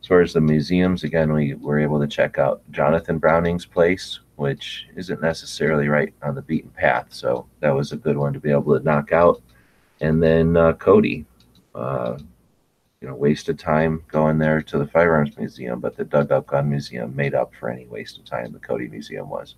[0.00, 4.20] As far as the museums, again, we were able to check out Jonathan Browning's place,
[4.36, 7.06] which isn't necessarily right on the beaten path.
[7.10, 9.42] So that was a good one to be able to knock out.
[10.00, 11.24] And then uh, Cody,
[11.74, 12.18] uh,
[13.00, 16.68] you know, wasted time going there to the Firearms Museum, but the Dug Up Gun
[16.68, 19.54] Museum made up for any waste of time the Cody Museum was.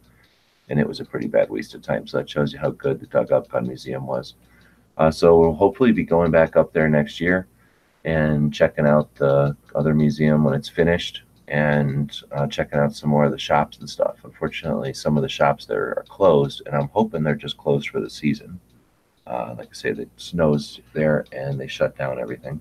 [0.69, 2.07] And it was a pretty bad waste of time.
[2.07, 4.35] So that shows you how good the Dug Up Gun Museum was.
[4.99, 7.47] Uh, so we'll hopefully be going back up there next year
[8.05, 13.25] and checking out the other museum when it's finished and uh, checking out some more
[13.25, 14.17] of the shops and stuff.
[14.25, 18.01] Unfortunately, some of the shops there are closed, and I'm hoping they're just closed for
[18.01, 18.61] the season.
[19.27, 22.61] Uh, like I say, the snow's there and they shut down everything.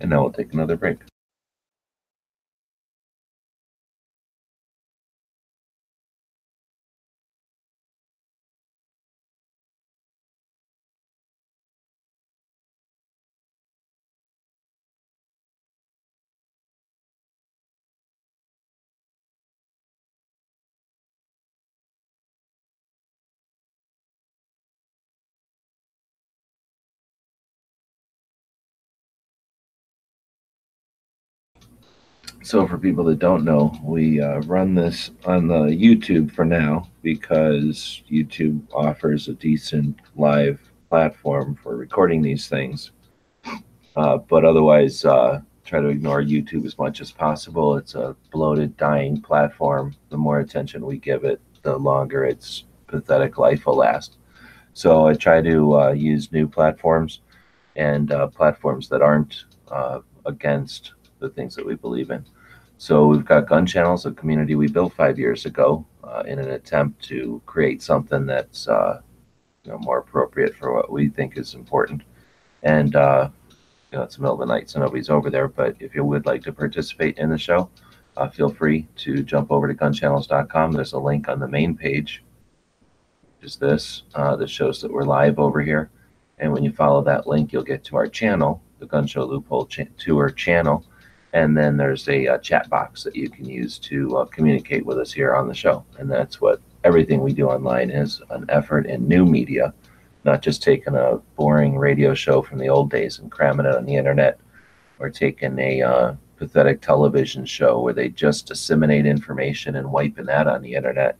[0.00, 0.98] And now we'll take another break.
[32.50, 36.88] So, for people that don't know, we uh, run this on the YouTube for now
[37.00, 40.58] because YouTube offers a decent live
[40.88, 42.90] platform for recording these things.
[43.94, 47.76] Uh, but otherwise, uh, try to ignore YouTube as much as possible.
[47.76, 49.94] It's a bloated, dying platform.
[50.08, 54.16] The more attention we give it, the longer its pathetic life will last.
[54.72, 57.20] So, I try to uh, use new platforms
[57.76, 62.26] and uh, platforms that aren't uh, against the things that we believe in.
[62.80, 66.52] So we've got Gun Channels, a community we built five years ago uh, in an
[66.52, 69.02] attempt to create something that's uh,
[69.64, 72.00] you know, more appropriate for what we think is important.
[72.62, 73.28] And uh,
[73.92, 75.46] you know, it's the middle of the night, so nobody's over there.
[75.46, 77.68] But if you would like to participate in the show,
[78.16, 80.72] uh, feel free to jump over to gunchannels.com.
[80.72, 82.24] There's a link on the main page,
[83.36, 85.90] which is this, uh, that shows that we're live over here.
[86.38, 89.66] And when you follow that link, you'll get to our channel, the Gun Show Loophole
[89.66, 90.86] Ch- Tour channel
[91.32, 94.84] and then there's a, a, uh, chat box that you can use to uh, communicate
[94.84, 95.84] with us here on the show.
[95.98, 99.72] And that's what everything we do online is an effort in new media,
[100.24, 103.84] not just taking a boring radio show from the old days and cramming it on
[103.84, 104.40] the internet,
[104.98, 110.46] or taking a uh, pathetic television show where they just disseminate information and wiping that
[110.48, 111.16] on the internet,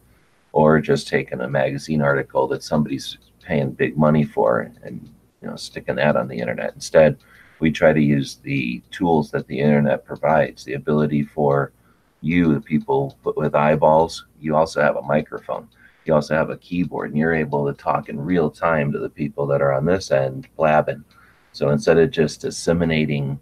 [0.52, 5.08] or just taking a magazine article that somebody's paying big money for and
[5.40, 7.16] you know sticking that on the internet instead
[7.60, 11.72] we try to use the tools that the internet provides the ability for
[12.20, 15.68] you the people with eyeballs you also have a microphone.
[16.04, 19.08] You also have a keyboard and you're able to talk in real time to the
[19.08, 21.04] people that are on this end blabbing.
[21.52, 23.38] So instead of just disseminating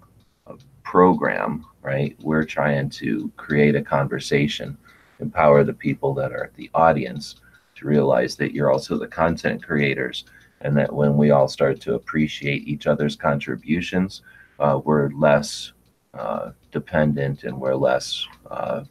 [0.47, 4.77] a program right we're trying to create a conversation
[5.21, 7.37] empower the people that are the audience
[7.77, 10.25] to realize that you're also the content creators
[10.61, 14.23] and that when we all start to appreciate each other's contributions,
[14.59, 15.73] uh, we're less
[16.15, 18.83] uh, dependent and we're less uh,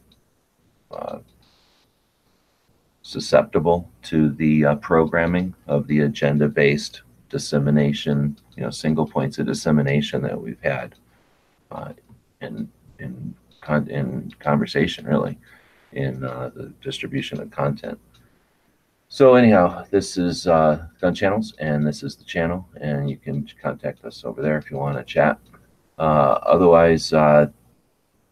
[0.90, 1.18] uh
[3.02, 7.00] susceptible to the uh, programming of the agenda-based
[7.30, 10.94] dissemination, you know, single points of dissemination that we've had
[11.70, 11.92] uh,
[12.42, 15.38] in in con- in conversation, really,
[15.92, 17.98] in the distribution of content.
[19.10, 23.48] So anyhow, this is uh, Gun Channels, and this is the channel, and you can
[23.60, 25.38] contact us over there if you want to chat.
[25.98, 27.46] Uh, otherwise, uh,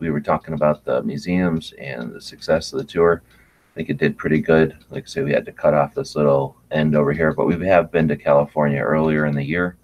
[0.00, 3.22] we were talking about the museums and the success of the tour.
[3.24, 4.76] I think it did pretty good.
[4.90, 7.66] Like I say, we had to cut off this little end over here, but we
[7.66, 9.78] have been to California earlier in the year.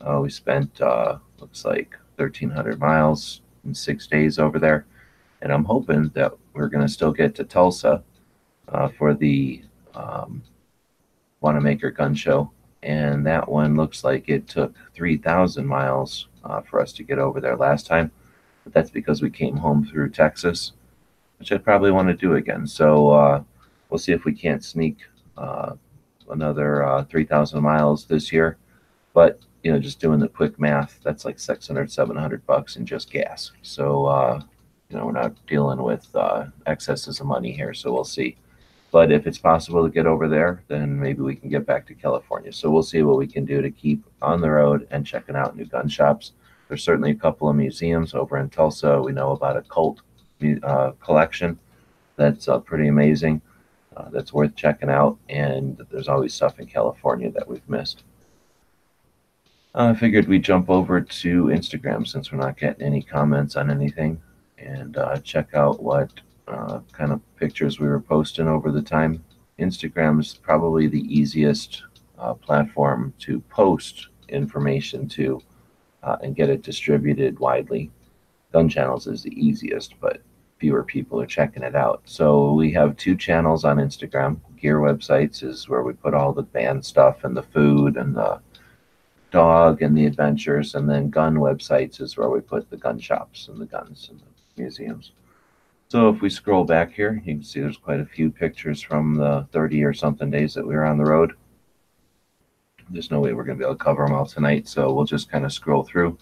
[0.00, 4.86] Uh, we spent, uh, looks like 1,300 miles in six days over there.
[5.40, 8.02] And I'm hoping that we're going to still get to Tulsa
[8.68, 9.62] uh, for the
[9.94, 10.42] um,
[11.42, 12.50] Wanenmacher Gun Show.
[12.82, 17.40] And that one looks like it took 3,000 miles uh, for us to get over
[17.40, 18.10] there last time.
[18.64, 20.72] But that's because we came home through Texas,
[21.38, 22.66] which I'd probably want to do again.
[22.66, 23.42] So uh,
[23.88, 24.98] we'll see if we can't sneak
[25.36, 25.74] uh,
[26.28, 28.56] another uh, 3,000 miles this year.
[29.14, 33.10] But you know, just doing the quick math, that's like 600, 700 bucks in just
[33.10, 33.52] gas.
[33.62, 34.42] So, uh,
[34.88, 37.72] you know, we're not dealing with uh, excesses of money here.
[37.72, 38.36] So we'll see.
[38.92, 41.94] But if it's possible to get over there, then maybe we can get back to
[41.94, 42.52] California.
[42.52, 45.56] So we'll see what we can do to keep on the road and checking out
[45.56, 46.32] new gun shops.
[46.68, 49.00] There's certainly a couple of museums over in Tulsa.
[49.00, 50.02] We know about a Colt
[50.62, 51.58] uh, collection
[52.16, 53.40] that's uh, pretty amazing.
[53.96, 55.18] Uh, that's worth checking out.
[55.28, 58.04] And there's always stuff in California that we've missed.
[59.74, 64.20] I figured we'd jump over to Instagram since we're not getting any comments on anything
[64.58, 66.10] and uh, check out what
[66.48, 69.22] uh, kind of pictures we were posting over the time.
[69.58, 71.84] Instagram is probably the easiest
[72.18, 75.40] uh, platform to post information to
[76.02, 77.90] uh, and get it distributed widely.
[78.52, 80.20] Gun channels is the easiest, but
[80.58, 82.02] fewer people are checking it out.
[82.04, 84.40] So we have two channels on Instagram.
[84.60, 88.40] Gear websites is where we put all the band stuff and the food and the
[89.32, 93.48] dog and the adventures, and then gun websites is where we put the gun shops
[93.48, 95.12] and the guns and the museums.
[95.92, 99.14] So if we scroll back here, you can see there's quite a few pictures from
[99.14, 101.34] the 30 or something days that we were on the road.
[102.88, 105.04] There's no way we're going to be able to cover them all tonight, so we'll
[105.04, 106.16] just kind of scroll through.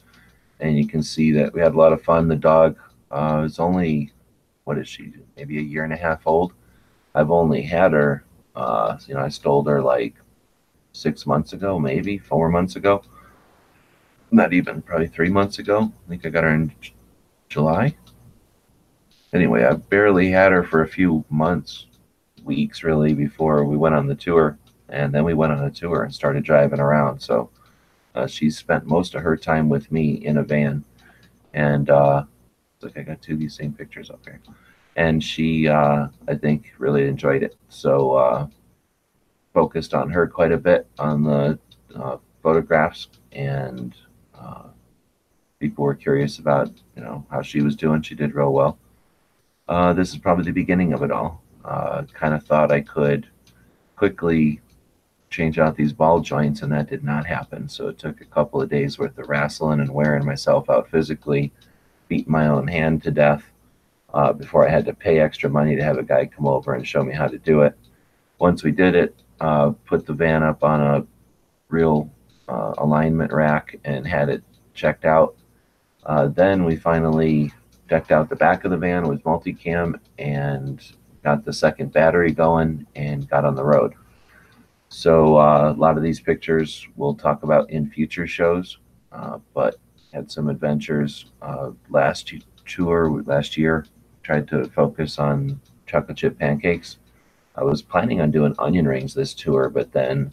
[0.58, 2.26] And you can see that we had a lot of fun.
[2.26, 2.78] The dog
[3.12, 4.12] uh, is only,
[4.64, 6.52] what is she, maybe a year and a half old.
[7.14, 8.24] I've only had her,
[8.56, 10.16] uh, you know, I stole her like
[10.90, 13.04] six months ago, maybe four months ago.
[14.32, 15.92] Not even, probably three months ago.
[16.06, 16.74] I think I got her in
[17.48, 17.94] July
[19.32, 21.86] anyway, I barely had her for a few months,
[22.44, 24.58] weeks really, before we went on the tour.
[24.88, 27.20] And then we went on a tour and started driving around.
[27.20, 27.50] So
[28.14, 30.84] uh, she spent most of her time with me in a van.
[31.54, 32.24] And uh,
[32.82, 34.40] like I got two of these same pictures up here.
[34.96, 37.56] And she, uh, I think, really enjoyed it.
[37.68, 38.46] So uh,
[39.54, 41.58] focused on her quite a bit on the
[41.94, 43.94] uh, photographs and
[44.38, 44.64] uh,
[45.58, 48.78] people were curious about you know how she was doing she did real well
[49.70, 51.42] uh, this is probably the beginning of it all.
[51.64, 53.28] Uh, kind of thought I could
[53.94, 54.60] quickly
[55.30, 57.68] change out these ball joints, and that did not happen.
[57.68, 61.52] So it took a couple of days worth of wrestling and wearing myself out physically,
[62.08, 63.44] beating my own hand to death
[64.12, 66.84] uh, before I had to pay extra money to have a guy come over and
[66.84, 67.78] show me how to do it.
[68.40, 71.06] Once we did it, uh, put the van up on a
[71.68, 72.10] real
[72.48, 74.42] uh, alignment rack and had it
[74.74, 75.36] checked out.
[76.04, 77.52] Uh, then we finally
[77.90, 80.92] decked out the back of the van with multicam and
[81.24, 83.92] got the second battery going and got on the road.
[84.88, 88.78] So uh, a lot of these pictures we'll talk about in future shows,
[89.12, 89.76] uh, but
[90.14, 92.32] had some adventures uh, last
[92.64, 93.84] tour last year.
[94.22, 96.98] Tried to focus on chocolate chip pancakes.
[97.56, 100.32] I was planning on doing onion rings this tour, but then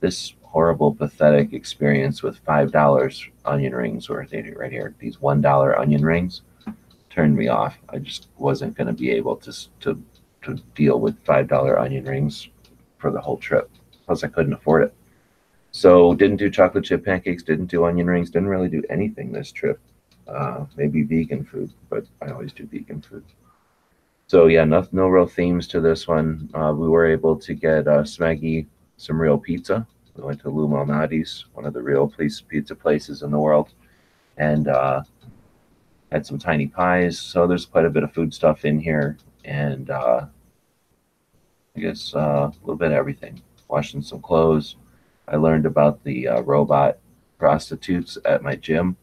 [0.00, 4.26] this horrible, pathetic experience with five dollars onion rings, or
[4.56, 6.42] right here, these one dollar onion rings
[7.10, 7.76] turned me off.
[7.88, 10.02] I just wasn't going to be able to to
[10.42, 12.48] to deal with five dollar onion rings
[12.98, 13.70] for the whole trip.
[14.06, 14.94] Plus, I couldn't afford it.
[15.72, 17.42] So, didn't do chocolate chip pancakes.
[17.42, 18.30] Didn't do onion rings.
[18.30, 19.78] Didn't really do anything this trip.
[20.26, 23.24] Uh, maybe vegan food, but I always do vegan food.
[24.30, 26.48] So yeah, no, no real themes to this one.
[26.54, 29.84] Uh, we were able to get uh, Smeggy some real pizza.
[30.14, 32.06] We went to Lou Malnati's, one of the real
[32.48, 33.70] pizza places in the world,
[34.36, 35.02] and uh,
[36.10, 37.18] had some tiny pies.
[37.18, 40.26] So there's quite a bit of food stuff in here, and uh,
[41.76, 43.40] I guess uh, a little bit of everything.
[43.68, 44.76] Washing some clothes.
[45.28, 46.98] I learned about the uh, robot
[47.38, 48.96] prostitutes at my gym.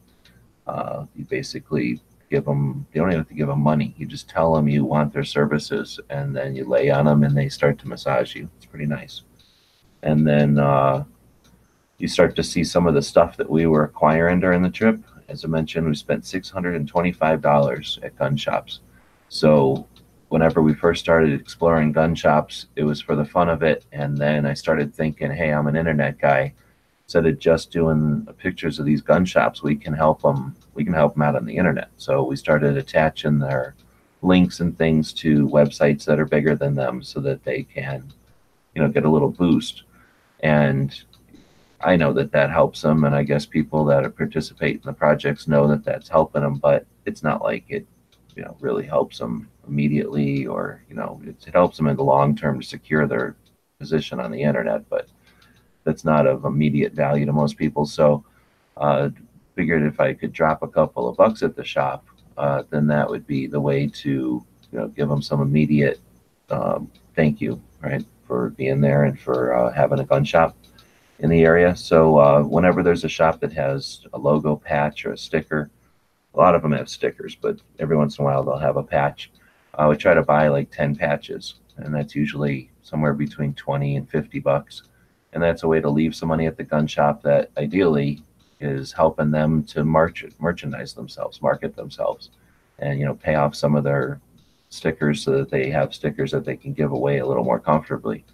[0.65, 3.95] Uh, you basically give them, you don't even have to give them money.
[3.97, 7.35] You just tell them you want their services, and then you lay on them, and
[7.35, 8.49] they start to massage you.
[8.57, 9.21] It's pretty nice.
[10.03, 11.05] And then uh,
[11.97, 14.99] you start to see some of the stuff that we were acquiring during the trip
[15.29, 18.79] as I mentioned, we spent $625 at gun shops.
[19.29, 19.87] So
[20.29, 23.85] whenever we first started exploring gun shops, it was for the fun of it.
[23.91, 26.53] And then I started thinking, hey, I'm an internet guy.
[27.07, 30.53] instead of just doing pictures of these gun shops, we can help them.
[30.73, 31.89] We can help them out on the internet.
[31.95, 33.75] So we started attaching their
[34.21, 38.11] links and things to websites that are bigger than them, so that they can,
[38.75, 39.83] you know, get a little boost.
[40.41, 41.01] And
[41.81, 45.47] I know that that helps them, and I guess people that participate in the projects
[45.47, 46.55] know that that's helping them.
[46.55, 47.85] But it's not like it,
[48.35, 52.03] you know, really helps them immediately, or you know, it, it helps them in the
[52.03, 53.35] long term to secure their
[53.79, 54.89] position on the internet.
[54.89, 55.07] But
[55.83, 57.85] that's not of immediate value to most people.
[57.85, 58.25] So,
[58.77, 59.09] uh,
[59.55, 62.05] figured if I could drop a couple of bucks at the shop,
[62.37, 65.99] uh, then that would be the way to, you know, give them some immediate
[66.49, 70.55] um, thank you, right, for being there and for uh, having a gun shop
[71.19, 71.75] in the area.
[71.75, 75.69] So uh, whenever there's a shop that has a logo patch or a sticker,
[76.33, 78.83] a lot of them have stickers, but every once in a while they'll have a
[78.83, 79.31] patch.
[79.73, 84.09] Uh, we try to buy like 10 patches, and that's usually somewhere between 20 and
[84.09, 84.83] 50 bucks
[85.33, 88.21] and that's a way to leave some money at the gun shop that ideally
[88.59, 92.31] is helping them to march merchandise themselves, market themselves,
[92.79, 94.19] and you know pay off some of their
[94.69, 98.25] stickers so that they have stickers that they can give away a little more comfortably,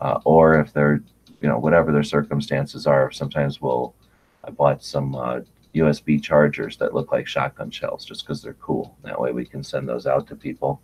[0.00, 1.02] uh, or if they're
[1.46, 3.12] you know whatever their circumstances are.
[3.12, 3.94] Sometimes we'll
[4.42, 5.40] I bought some uh,
[5.76, 8.96] USB chargers that look like shotgun shells just because they're cool.
[9.04, 10.80] That way we can send those out to people.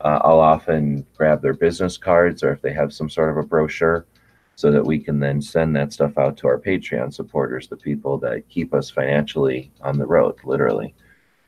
[0.00, 3.42] Uh, I'll often grab their business cards or if they have some sort of a
[3.42, 4.06] brochure
[4.54, 8.16] so that we can then send that stuff out to our Patreon supporters, the people
[8.18, 10.94] that keep us financially on the road, literally.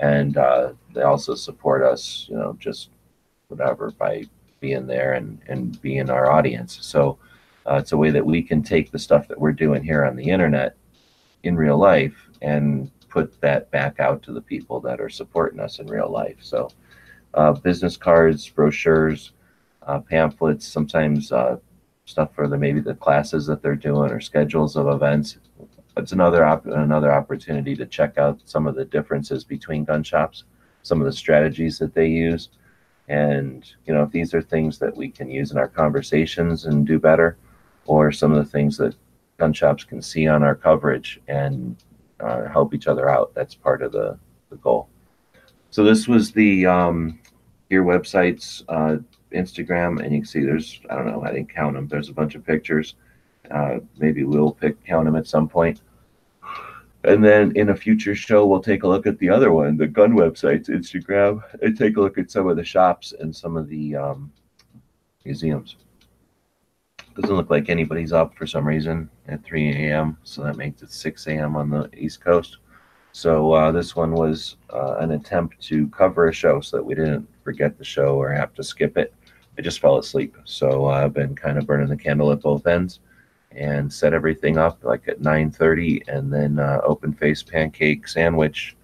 [0.00, 2.90] And uh, they also support us, you know, just
[3.46, 4.24] whatever by
[4.58, 6.78] being there and, and being our audience.
[6.80, 7.18] So
[7.68, 10.16] uh, it's a way that we can take the stuff that we're doing here on
[10.16, 10.76] the internet
[11.42, 15.78] in real life and put that back out to the people that are supporting us
[15.78, 16.36] in real life.
[16.40, 16.68] So
[17.34, 19.32] uh, business cards, brochures,
[19.82, 21.56] uh, pamphlets, sometimes uh,
[22.04, 25.38] stuff for the maybe the classes that they're doing or schedules of events.
[25.96, 30.44] It's another op- another opportunity to check out some of the differences between gun shops,
[30.82, 32.50] some of the strategies that they use,
[33.08, 36.86] and you know if these are things that we can use in our conversations and
[36.86, 37.38] do better,
[37.86, 38.94] or some of the things that
[39.38, 41.76] gun shops can see on our coverage and
[42.20, 43.34] uh, help each other out.
[43.34, 44.18] That's part of the,
[44.50, 44.88] the goal.
[45.70, 47.18] So this was the um,
[47.68, 48.62] your websites.
[48.68, 48.98] Uh,
[49.32, 51.88] Instagram, and you can see there's I don't know I didn't count them.
[51.88, 52.94] There's a bunch of pictures.
[53.50, 55.82] Uh, maybe we'll pick count them at some point.
[57.04, 59.86] And then in a future show, we'll take a look at the other one, the
[59.86, 63.68] gun websites, Instagram, and take a look at some of the shops and some of
[63.68, 64.32] the um,
[65.24, 65.76] museums.
[67.16, 70.92] Doesn't look like anybody's up for some reason at 3 a.m., so that makes it
[70.92, 71.56] 6 a.m.
[71.56, 72.58] on the East Coast.
[73.12, 76.94] So uh, this one was uh, an attempt to cover a show so that we
[76.94, 79.14] didn't forget the show or have to skip it.
[79.58, 80.36] I just fell asleep.
[80.44, 83.00] So uh, I've been kind of burning the candle at both ends
[83.56, 88.76] and set everything up like at 9.30 and then uh, open face pancake sandwich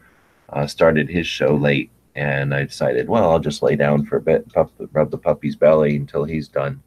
[0.51, 4.21] uh, started his show late and i decided well i'll just lay down for a
[4.21, 6.83] bit pup, rub the puppy's belly until he's done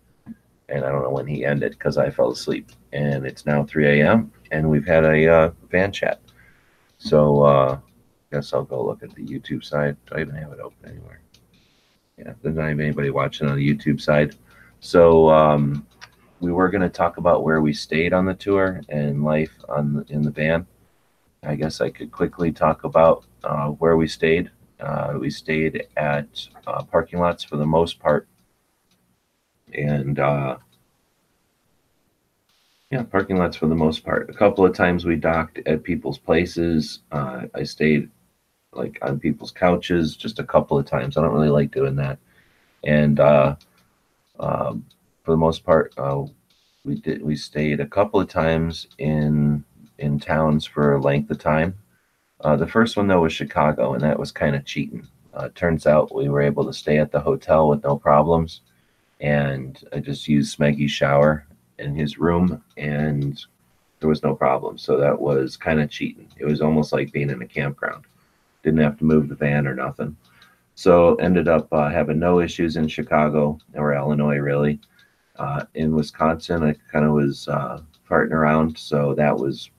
[0.69, 4.01] and i don't know when he ended because i fell asleep and it's now 3
[4.01, 6.19] a.m and we've had a uh, van chat
[6.97, 7.79] so uh
[8.31, 11.21] guess i'll go look at the youtube side do i even have it open anywhere
[12.17, 14.35] yeah, there's not even anybody watching on the YouTube side.
[14.79, 15.85] So um,
[16.39, 19.93] we were going to talk about where we stayed on the tour and life on
[19.93, 20.65] the, in the van.
[21.43, 24.49] I guess I could quickly talk about uh, where we stayed.
[24.79, 28.27] Uh, we stayed at uh, parking lots for the most part,
[29.75, 30.57] and uh,
[32.91, 34.29] yeah, parking lots for the most part.
[34.29, 36.99] A couple of times we docked at people's places.
[37.11, 38.09] Uh, I stayed
[38.73, 41.17] like on people's couches just a couple of times.
[41.17, 42.19] I don't really like doing that.
[42.83, 43.55] And uh,
[44.39, 44.85] um,
[45.23, 46.25] for the most part, uh,
[46.83, 49.63] we did we stayed a couple of times in
[49.97, 51.75] in towns for a length of time.
[52.41, 55.07] Uh, the first one though was Chicago, and that was kind of cheating.
[55.33, 58.61] Uh, turns out we were able to stay at the hotel with no problems,
[59.19, 61.45] and I just used Smeggy's shower
[61.79, 63.43] in his room, and
[63.99, 64.77] there was no problem.
[64.77, 66.29] So that was kind of cheating.
[66.37, 68.05] It was almost like being in a campground
[68.65, 70.17] didn't have to move the van or nothing.
[70.73, 74.79] So ended up uh, having no issues in Chicago or Illinois really.
[75.37, 79.69] Uh, in Wisconsin, I kind of was uh, farting around, so that was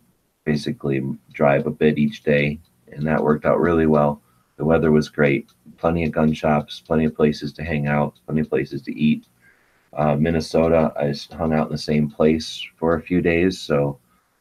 [0.44, 2.60] basically drive a bit each day,
[2.92, 4.22] and that worked out really well.
[4.56, 8.40] The weather was great, plenty of gun shops, plenty of places to hang out, plenty
[8.40, 9.26] of places to eat.
[9.92, 13.98] Uh, Minnesota, I hung out in the same place for a few days, so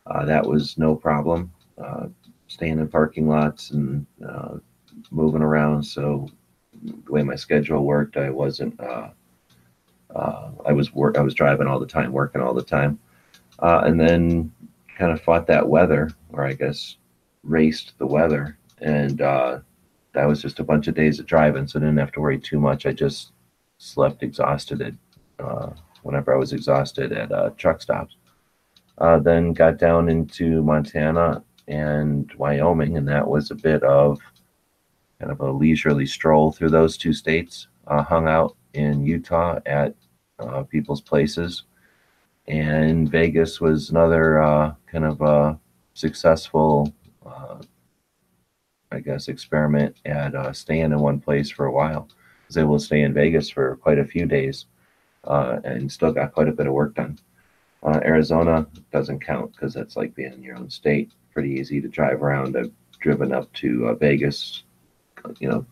[0.07, 1.51] uh, that was no problem.
[1.78, 2.07] Uh,
[2.47, 4.55] staying in parking lots and uh,
[5.11, 5.84] moving around.
[5.84, 6.30] So
[6.84, 8.80] the way my schedule worked, I wasn't.
[8.80, 9.09] Uh,
[10.16, 11.18] uh, I was work.
[11.18, 12.99] I was driving all the time, working all the time,
[13.59, 14.51] uh, and then
[14.97, 16.95] kind of fought that weather, or I guess
[17.43, 19.59] raced the weather, and uh,
[20.16, 22.39] that was just a bunch of days of driving, so I didn't have to worry
[22.39, 22.86] too much.
[22.86, 23.34] I just
[23.78, 24.93] slept exhausted at,
[25.45, 25.72] uh,
[26.03, 28.16] whenever I was exhausted at uh, truck stops.
[28.97, 34.20] Uh, then got down into Montana and Wyoming, and that was a bit of
[35.20, 37.68] kind of a leisurely stroll through those two states.
[37.88, 39.93] Uh, hung out in Utah at
[40.39, 41.63] uh, people's places,
[42.47, 45.59] and Vegas was another uh, kind of a
[45.93, 46.93] successful,
[48.96, 52.08] I guess, experiment at uh, staying in one place for a while.
[52.10, 54.66] I was able to stay in Vegas for quite a few days,
[55.26, 57.20] uh, and still got quite a bit of work done.
[57.86, 61.12] Arizona doesn't count because that's like being in your own state.
[61.34, 62.58] Pretty easy to drive around.
[62.58, 64.64] I've driven up to Vegas
[65.39, 65.66] you know,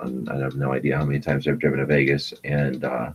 [0.00, 3.12] I have no idea how many times I've driven to Vegas, and uh,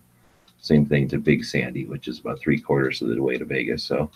[0.60, 3.84] same thing to Big Sandy, which is about three quarters of the way to Vegas.
[3.84, 4.12] So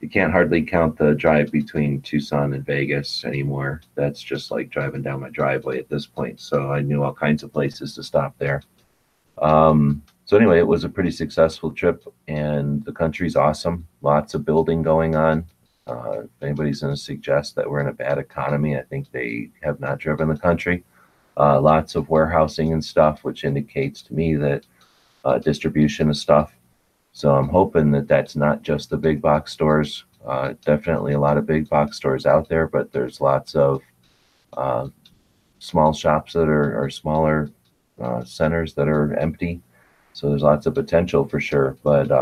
[0.00, 3.80] you can't hardly count the drive between Tucson and Vegas anymore.
[3.94, 6.40] That's just like driving down my driveway at this point.
[6.40, 8.62] So I knew all kinds of places to stop there.
[9.38, 13.86] Um, so anyway, it was a pretty successful trip, and the country's awesome.
[14.02, 15.46] Lots of building going on.
[15.86, 19.50] Uh, if anybody's going to suggest that we're in a bad economy, I think they
[19.62, 20.82] have not driven the country.
[21.36, 24.66] Uh, lots of warehousing and stuff, which indicates to me that
[25.24, 26.55] uh, distribution of stuff.
[27.16, 30.04] So I'm hoping that that's not just the big box stores.
[30.26, 33.80] Uh, definitely a lot of big box stores out there, but there's lots of
[34.54, 34.88] uh,
[35.58, 37.50] small shops that are, are smaller
[37.98, 39.62] uh, centers that are empty.
[40.12, 41.78] So there's lots of potential for sure.
[41.82, 42.12] But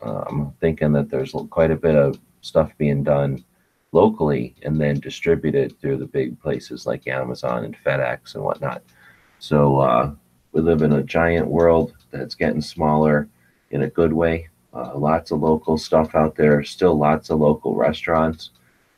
[0.00, 3.44] I'm thinking that there's quite a bit of stuff being done
[3.92, 8.82] locally and then distributed through the big places like Amazon and FedEx and whatnot.
[9.40, 10.12] So uh,
[10.52, 13.28] we live in a giant world that's getting smaller
[13.70, 14.48] in a good way.
[14.72, 16.62] Uh, lots of local stuff out there.
[16.62, 18.50] Still lots of local restaurants.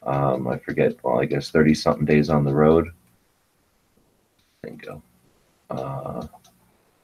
[0.03, 0.97] Um, I forget.
[1.03, 2.89] Well, I guess thirty something days on the road.
[4.63, 5.03] Bingo.
[5.71, 6.27] Uh,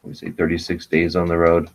[0.02, 1.70] we say thirty six days on the road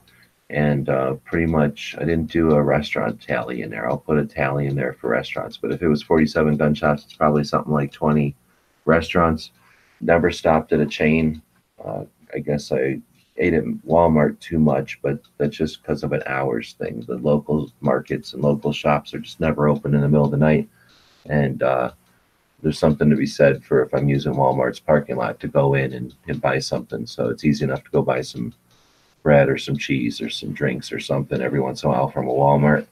[0.50, 3.90] and uh, pretty much I didn't do a restaurant tally in there.
[3.90, 7.04] I'll put a tally in there for restaurants, but if it was 47 gun shops,
[7.04, 8.36] it's probably something like 20
[8.86, 9.52] restaurants.
[10.02, 11.42] Never stopped at a chain.
[11.84, 13.00] Uh, I guess I
[13.40, 17.02] ate at Walmart too much, but that's just because of an hours thing.
[17.02, 20.38] The local markets and local shops are just never open in the middle of the
[20.38, 20.68] night,
[21.26, 21.92] and uh,
[22.62, 25.94] there's something to be said for if I'm using Walmart's parking lot to go in
[25.94, 27.06] and, and buy something.
[27.08, 28.54] So it's easy enough to go buy some
[29.24, 32.28] bread or some cheese or some drinks or something every once in a while from
[32.28, 32.86] a Walmart,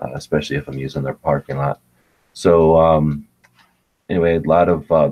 [0.00, 1.80] uh, especially if I'm using their parking lot.
[2.32, 3.26] So um,
[4.08, 5.10] anyway, a lot of uh,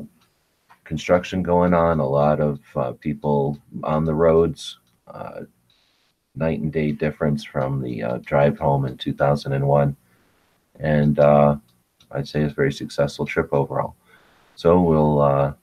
[0.88, 4.78] construction going on, a lot of uh, people on the roads.
[5.06, 5.42] Uh,
[6.34, 9.96] night and day difference from the uh, drive home in 2001,
[10.78, 11.56] and uh,
[12.12, 13.96] I'd say it's a very successful trip overall.
[14.54, 15.56] So we'll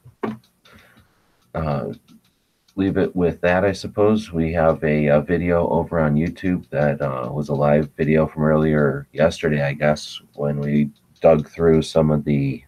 [2.76, 4.32] leave it with that, I suppose.
[4.34, 8.44] We have a, a video over on YouTube that uh, was a live video from
[8.44, 10.90] earlier yesterday, I guess, when we
[11.22, 12.65] dug through some of the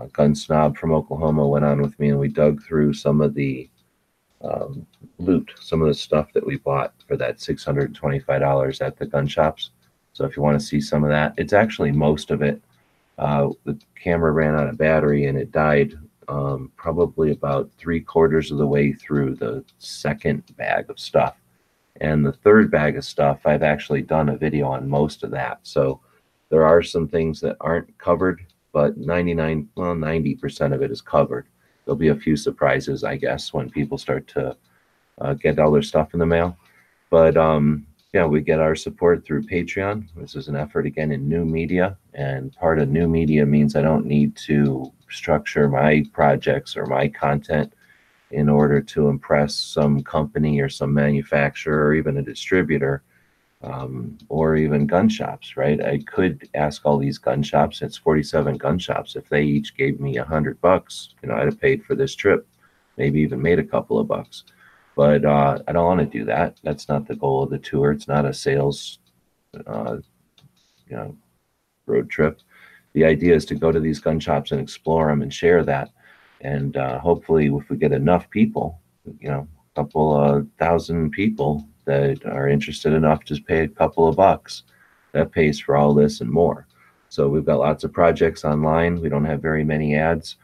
[0.00, 3.34] uh, gun snob from Oklahoma went on with me, and we dug through some of
[3.34, 3.68] the
[4.42, 4.86] um,
[5.18, 9.70] loot, some of the stuff that we bought for that $625 at the gun shops.
[10.12, 12.62] So if you want to see some of that, it's actually most of it.
[13.18, 15.94] Uh, the camera ran out of battery and it died
[16.28, 21.36] um, probably about three quarters of the way through the second bag of stuff.
[22.00, 25.58] And the third bag of stuff, I've actually done a video on most of that.
[25.64, 26.00] So
[26.48, 31.46] there are some things that aren't covered, but 99, well, 90% of it is covered.
[31.84, 34.56] There'll be a few surprises, I guess, when people start to
[35.20, 36.56] uh, get all their stuff in the mail.
[37.10, 40.08] But um, yeah, we get our support through Patreon.
[40.16, 43.82] This is an effort again in new media, and part of new media means I
[43.82, 47.72] don't need to structure my projects or my content
[48.30, 53.02] in order to impress some company or some manufacturer or even a distributor
[53.62, 55.82] um, or even gun shops, right?
[55.82, 59.16] I could ask all these gun shops, it's 47 gun shops.
[59.16, 62.14] If they each gave me a hundred bucks, you know, I'd have paid for this
[62.14, 62.46] trip,
[62.96, 64.44] maybe even made a couple of bucks.
[64.96, 66.58] But uh, I don't want to do that.
[66.62, 67.92] That's not the goal of the tour.
[67.92, 68.98] It's not a sales,
[69.66, 69.98] uh,
[70.88, 71.16] you know,
[71.86, 72.40] road trip
[72.92, 75.90] the idea is to go to these gun shops and explore them and share that.
[76.40, 78.80] And uh, hopefully, if we get enough people,
[79.20, 84.06] you know, a couple of thousand people that are interested enough to pay a couple
[84.06, 84.62] of bucks,
[85.12, 86.66] that pays for all this and more.
[87.08, 89.00] So we've got lots of projects online.
[89.00, 90.36] We don't have very many ads.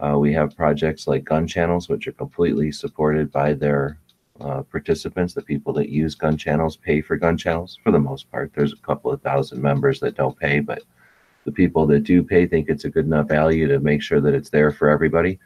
[0.00, 3.98] Uh, we have projects like gun channels, which are completely supported by their
[4.40, 5.34] uh, participants.
[5.34, 8.52] The people that use gun channels pay for gun channels for the most part.
[8.54, 10.82] There's a couple of thousand members that don't pay, but
[11.44, 14.34] the people that do pay think it's a good enough value to make sure that
[14.34, 15.38] it's there for everybody.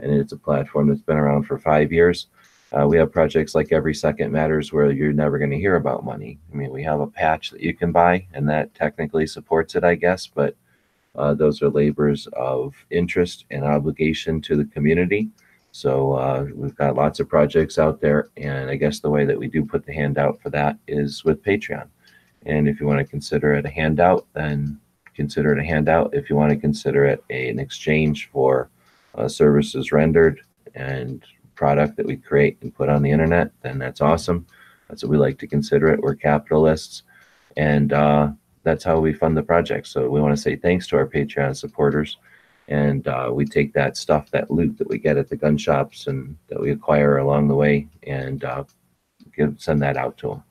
[0.00, 2.26] And it's a platform that's been around for five years.
[2.74, 6.04] Uh, we have projects like Every Second Matters where you're never going to hear about
[6.04, 6.38] money.
[6.52, 9.84] I mean, we have a patch that you can buy, and that technically supports it,
[9.84, 10.56] I guess, but
[11.14, 15.28] uh, those are labors of interest and obligation to the community.
[15.70, 19.38] So uh, we've got lots of projects out there, and I guess the way that
[19.38, 21.86] we do put the handout for that is with Patreon.
[22.46, 24.80] And if you want to consider it a handout, then
[25.14, 26.12] consider it a handout.
[26.12, 28.68] If you want to consider it a, an exchange for
[29.14, 30.40] uh, services rendered
[30.74, 31.22] and
[31.54, 34.46] product that we create and put on the internet, then that's awesome.
[34.88, 36.00] That's what we like to consider it.
[36.00, 37.02] We're capitalists,
[37.56, 38.30] and uh,
[38.62, 39.86] that's how we fund the project.
[39.86, 42.18] So we want to say thanks to our Patreon supporters,
[42.68, 46.06] and uh, we take that stuff, that loot that we get at the gun shops
[46.06, 48.64] and that we acquire along the way, and uh,
[49.36, 50.42] give, send that out to them.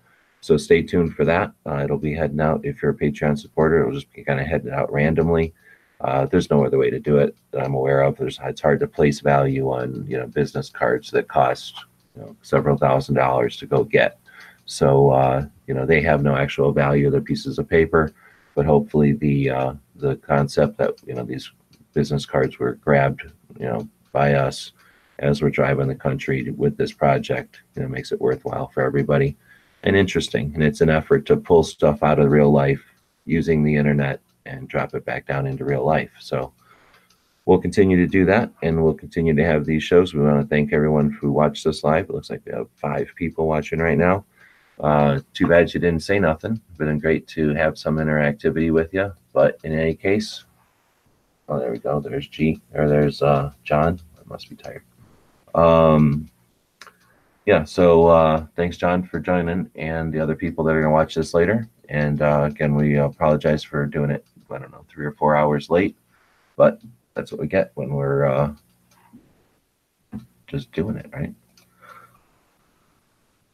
[0.41, 1.53] So stay tuned for that.
[1.65, 2.65] Uh, it'll be heading out.
[2.65, 5.53] If you're a Patreon supporter, it'll just be kind of heading out randomly.
[6.01, 8.17] Uh, there's no other way to do it that I'm aware of.
[8.17, 11.85] There's it's hard to place value on you know business cards that cost
[12.15, 14.19] you know, several thousand dollars to go get.
[14.65, 17.09] So uh, you know they have no actual value.
[17.09, 18.13] They're pieces of paper,
[18.55, 21.51] but hopefully the uh, the concept that you know these
[21.93, 23.23] business cards were grabbed
[23.59, 24.71] you know by us
[25.19, 29.37] as we're driving the country with this project you know makes it worthwhile for everybody
[29.83, 30.51] and interesting.
[30.53, 32.81] And it's an effort to pull stuff out of real life
[33.25, 36.11] using the internet and drop it back down into real life.
[36.19, 36.53] So
[37.45, 40.13] we'll continue to do that and we'll continue to have these shows.
[40.13, 42.05] We want to thank everyone who watched this live.
[42.05, 44.25] It looks like we have five people watching right now.
[44.79, 46.59] Uh, too bad you didn't say nothing.
[46.77, 49.13] Been great to have some interactivity with you.
[49.31, 50.45] But in any case,
[51.47, 51.99] oh, there we go.
[51.99, 53.99] There's G, or there's uh, John.
[54.17, 54.83] I must be tired.
[55.53, 56.29] Um,
[57.45, 60.95] yeah, so uh, thanks, John, for joining and the other people that are going to
[60.95, 61.67] watch this later.
[61.89, 65.69] And uh, again, we apologize for doing it, I don't know, three or four hours
[65.69, 65.97] late,
[66.55, 66.81] but
[67.13, 68.53] that's what we get when we're uh,
[70.47, 71.33] just doing it, right?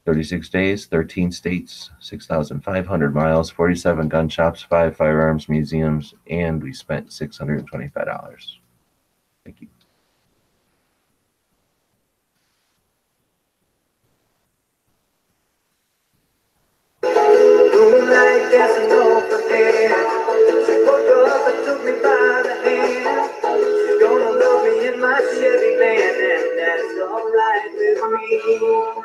[0.05, 7.09] 36 days, 13 states, 6,500 miles, 47 gun shops, five firearms museums, and we spent
[7.09, 8.58] $625.
[28.57, 28.98] Gonna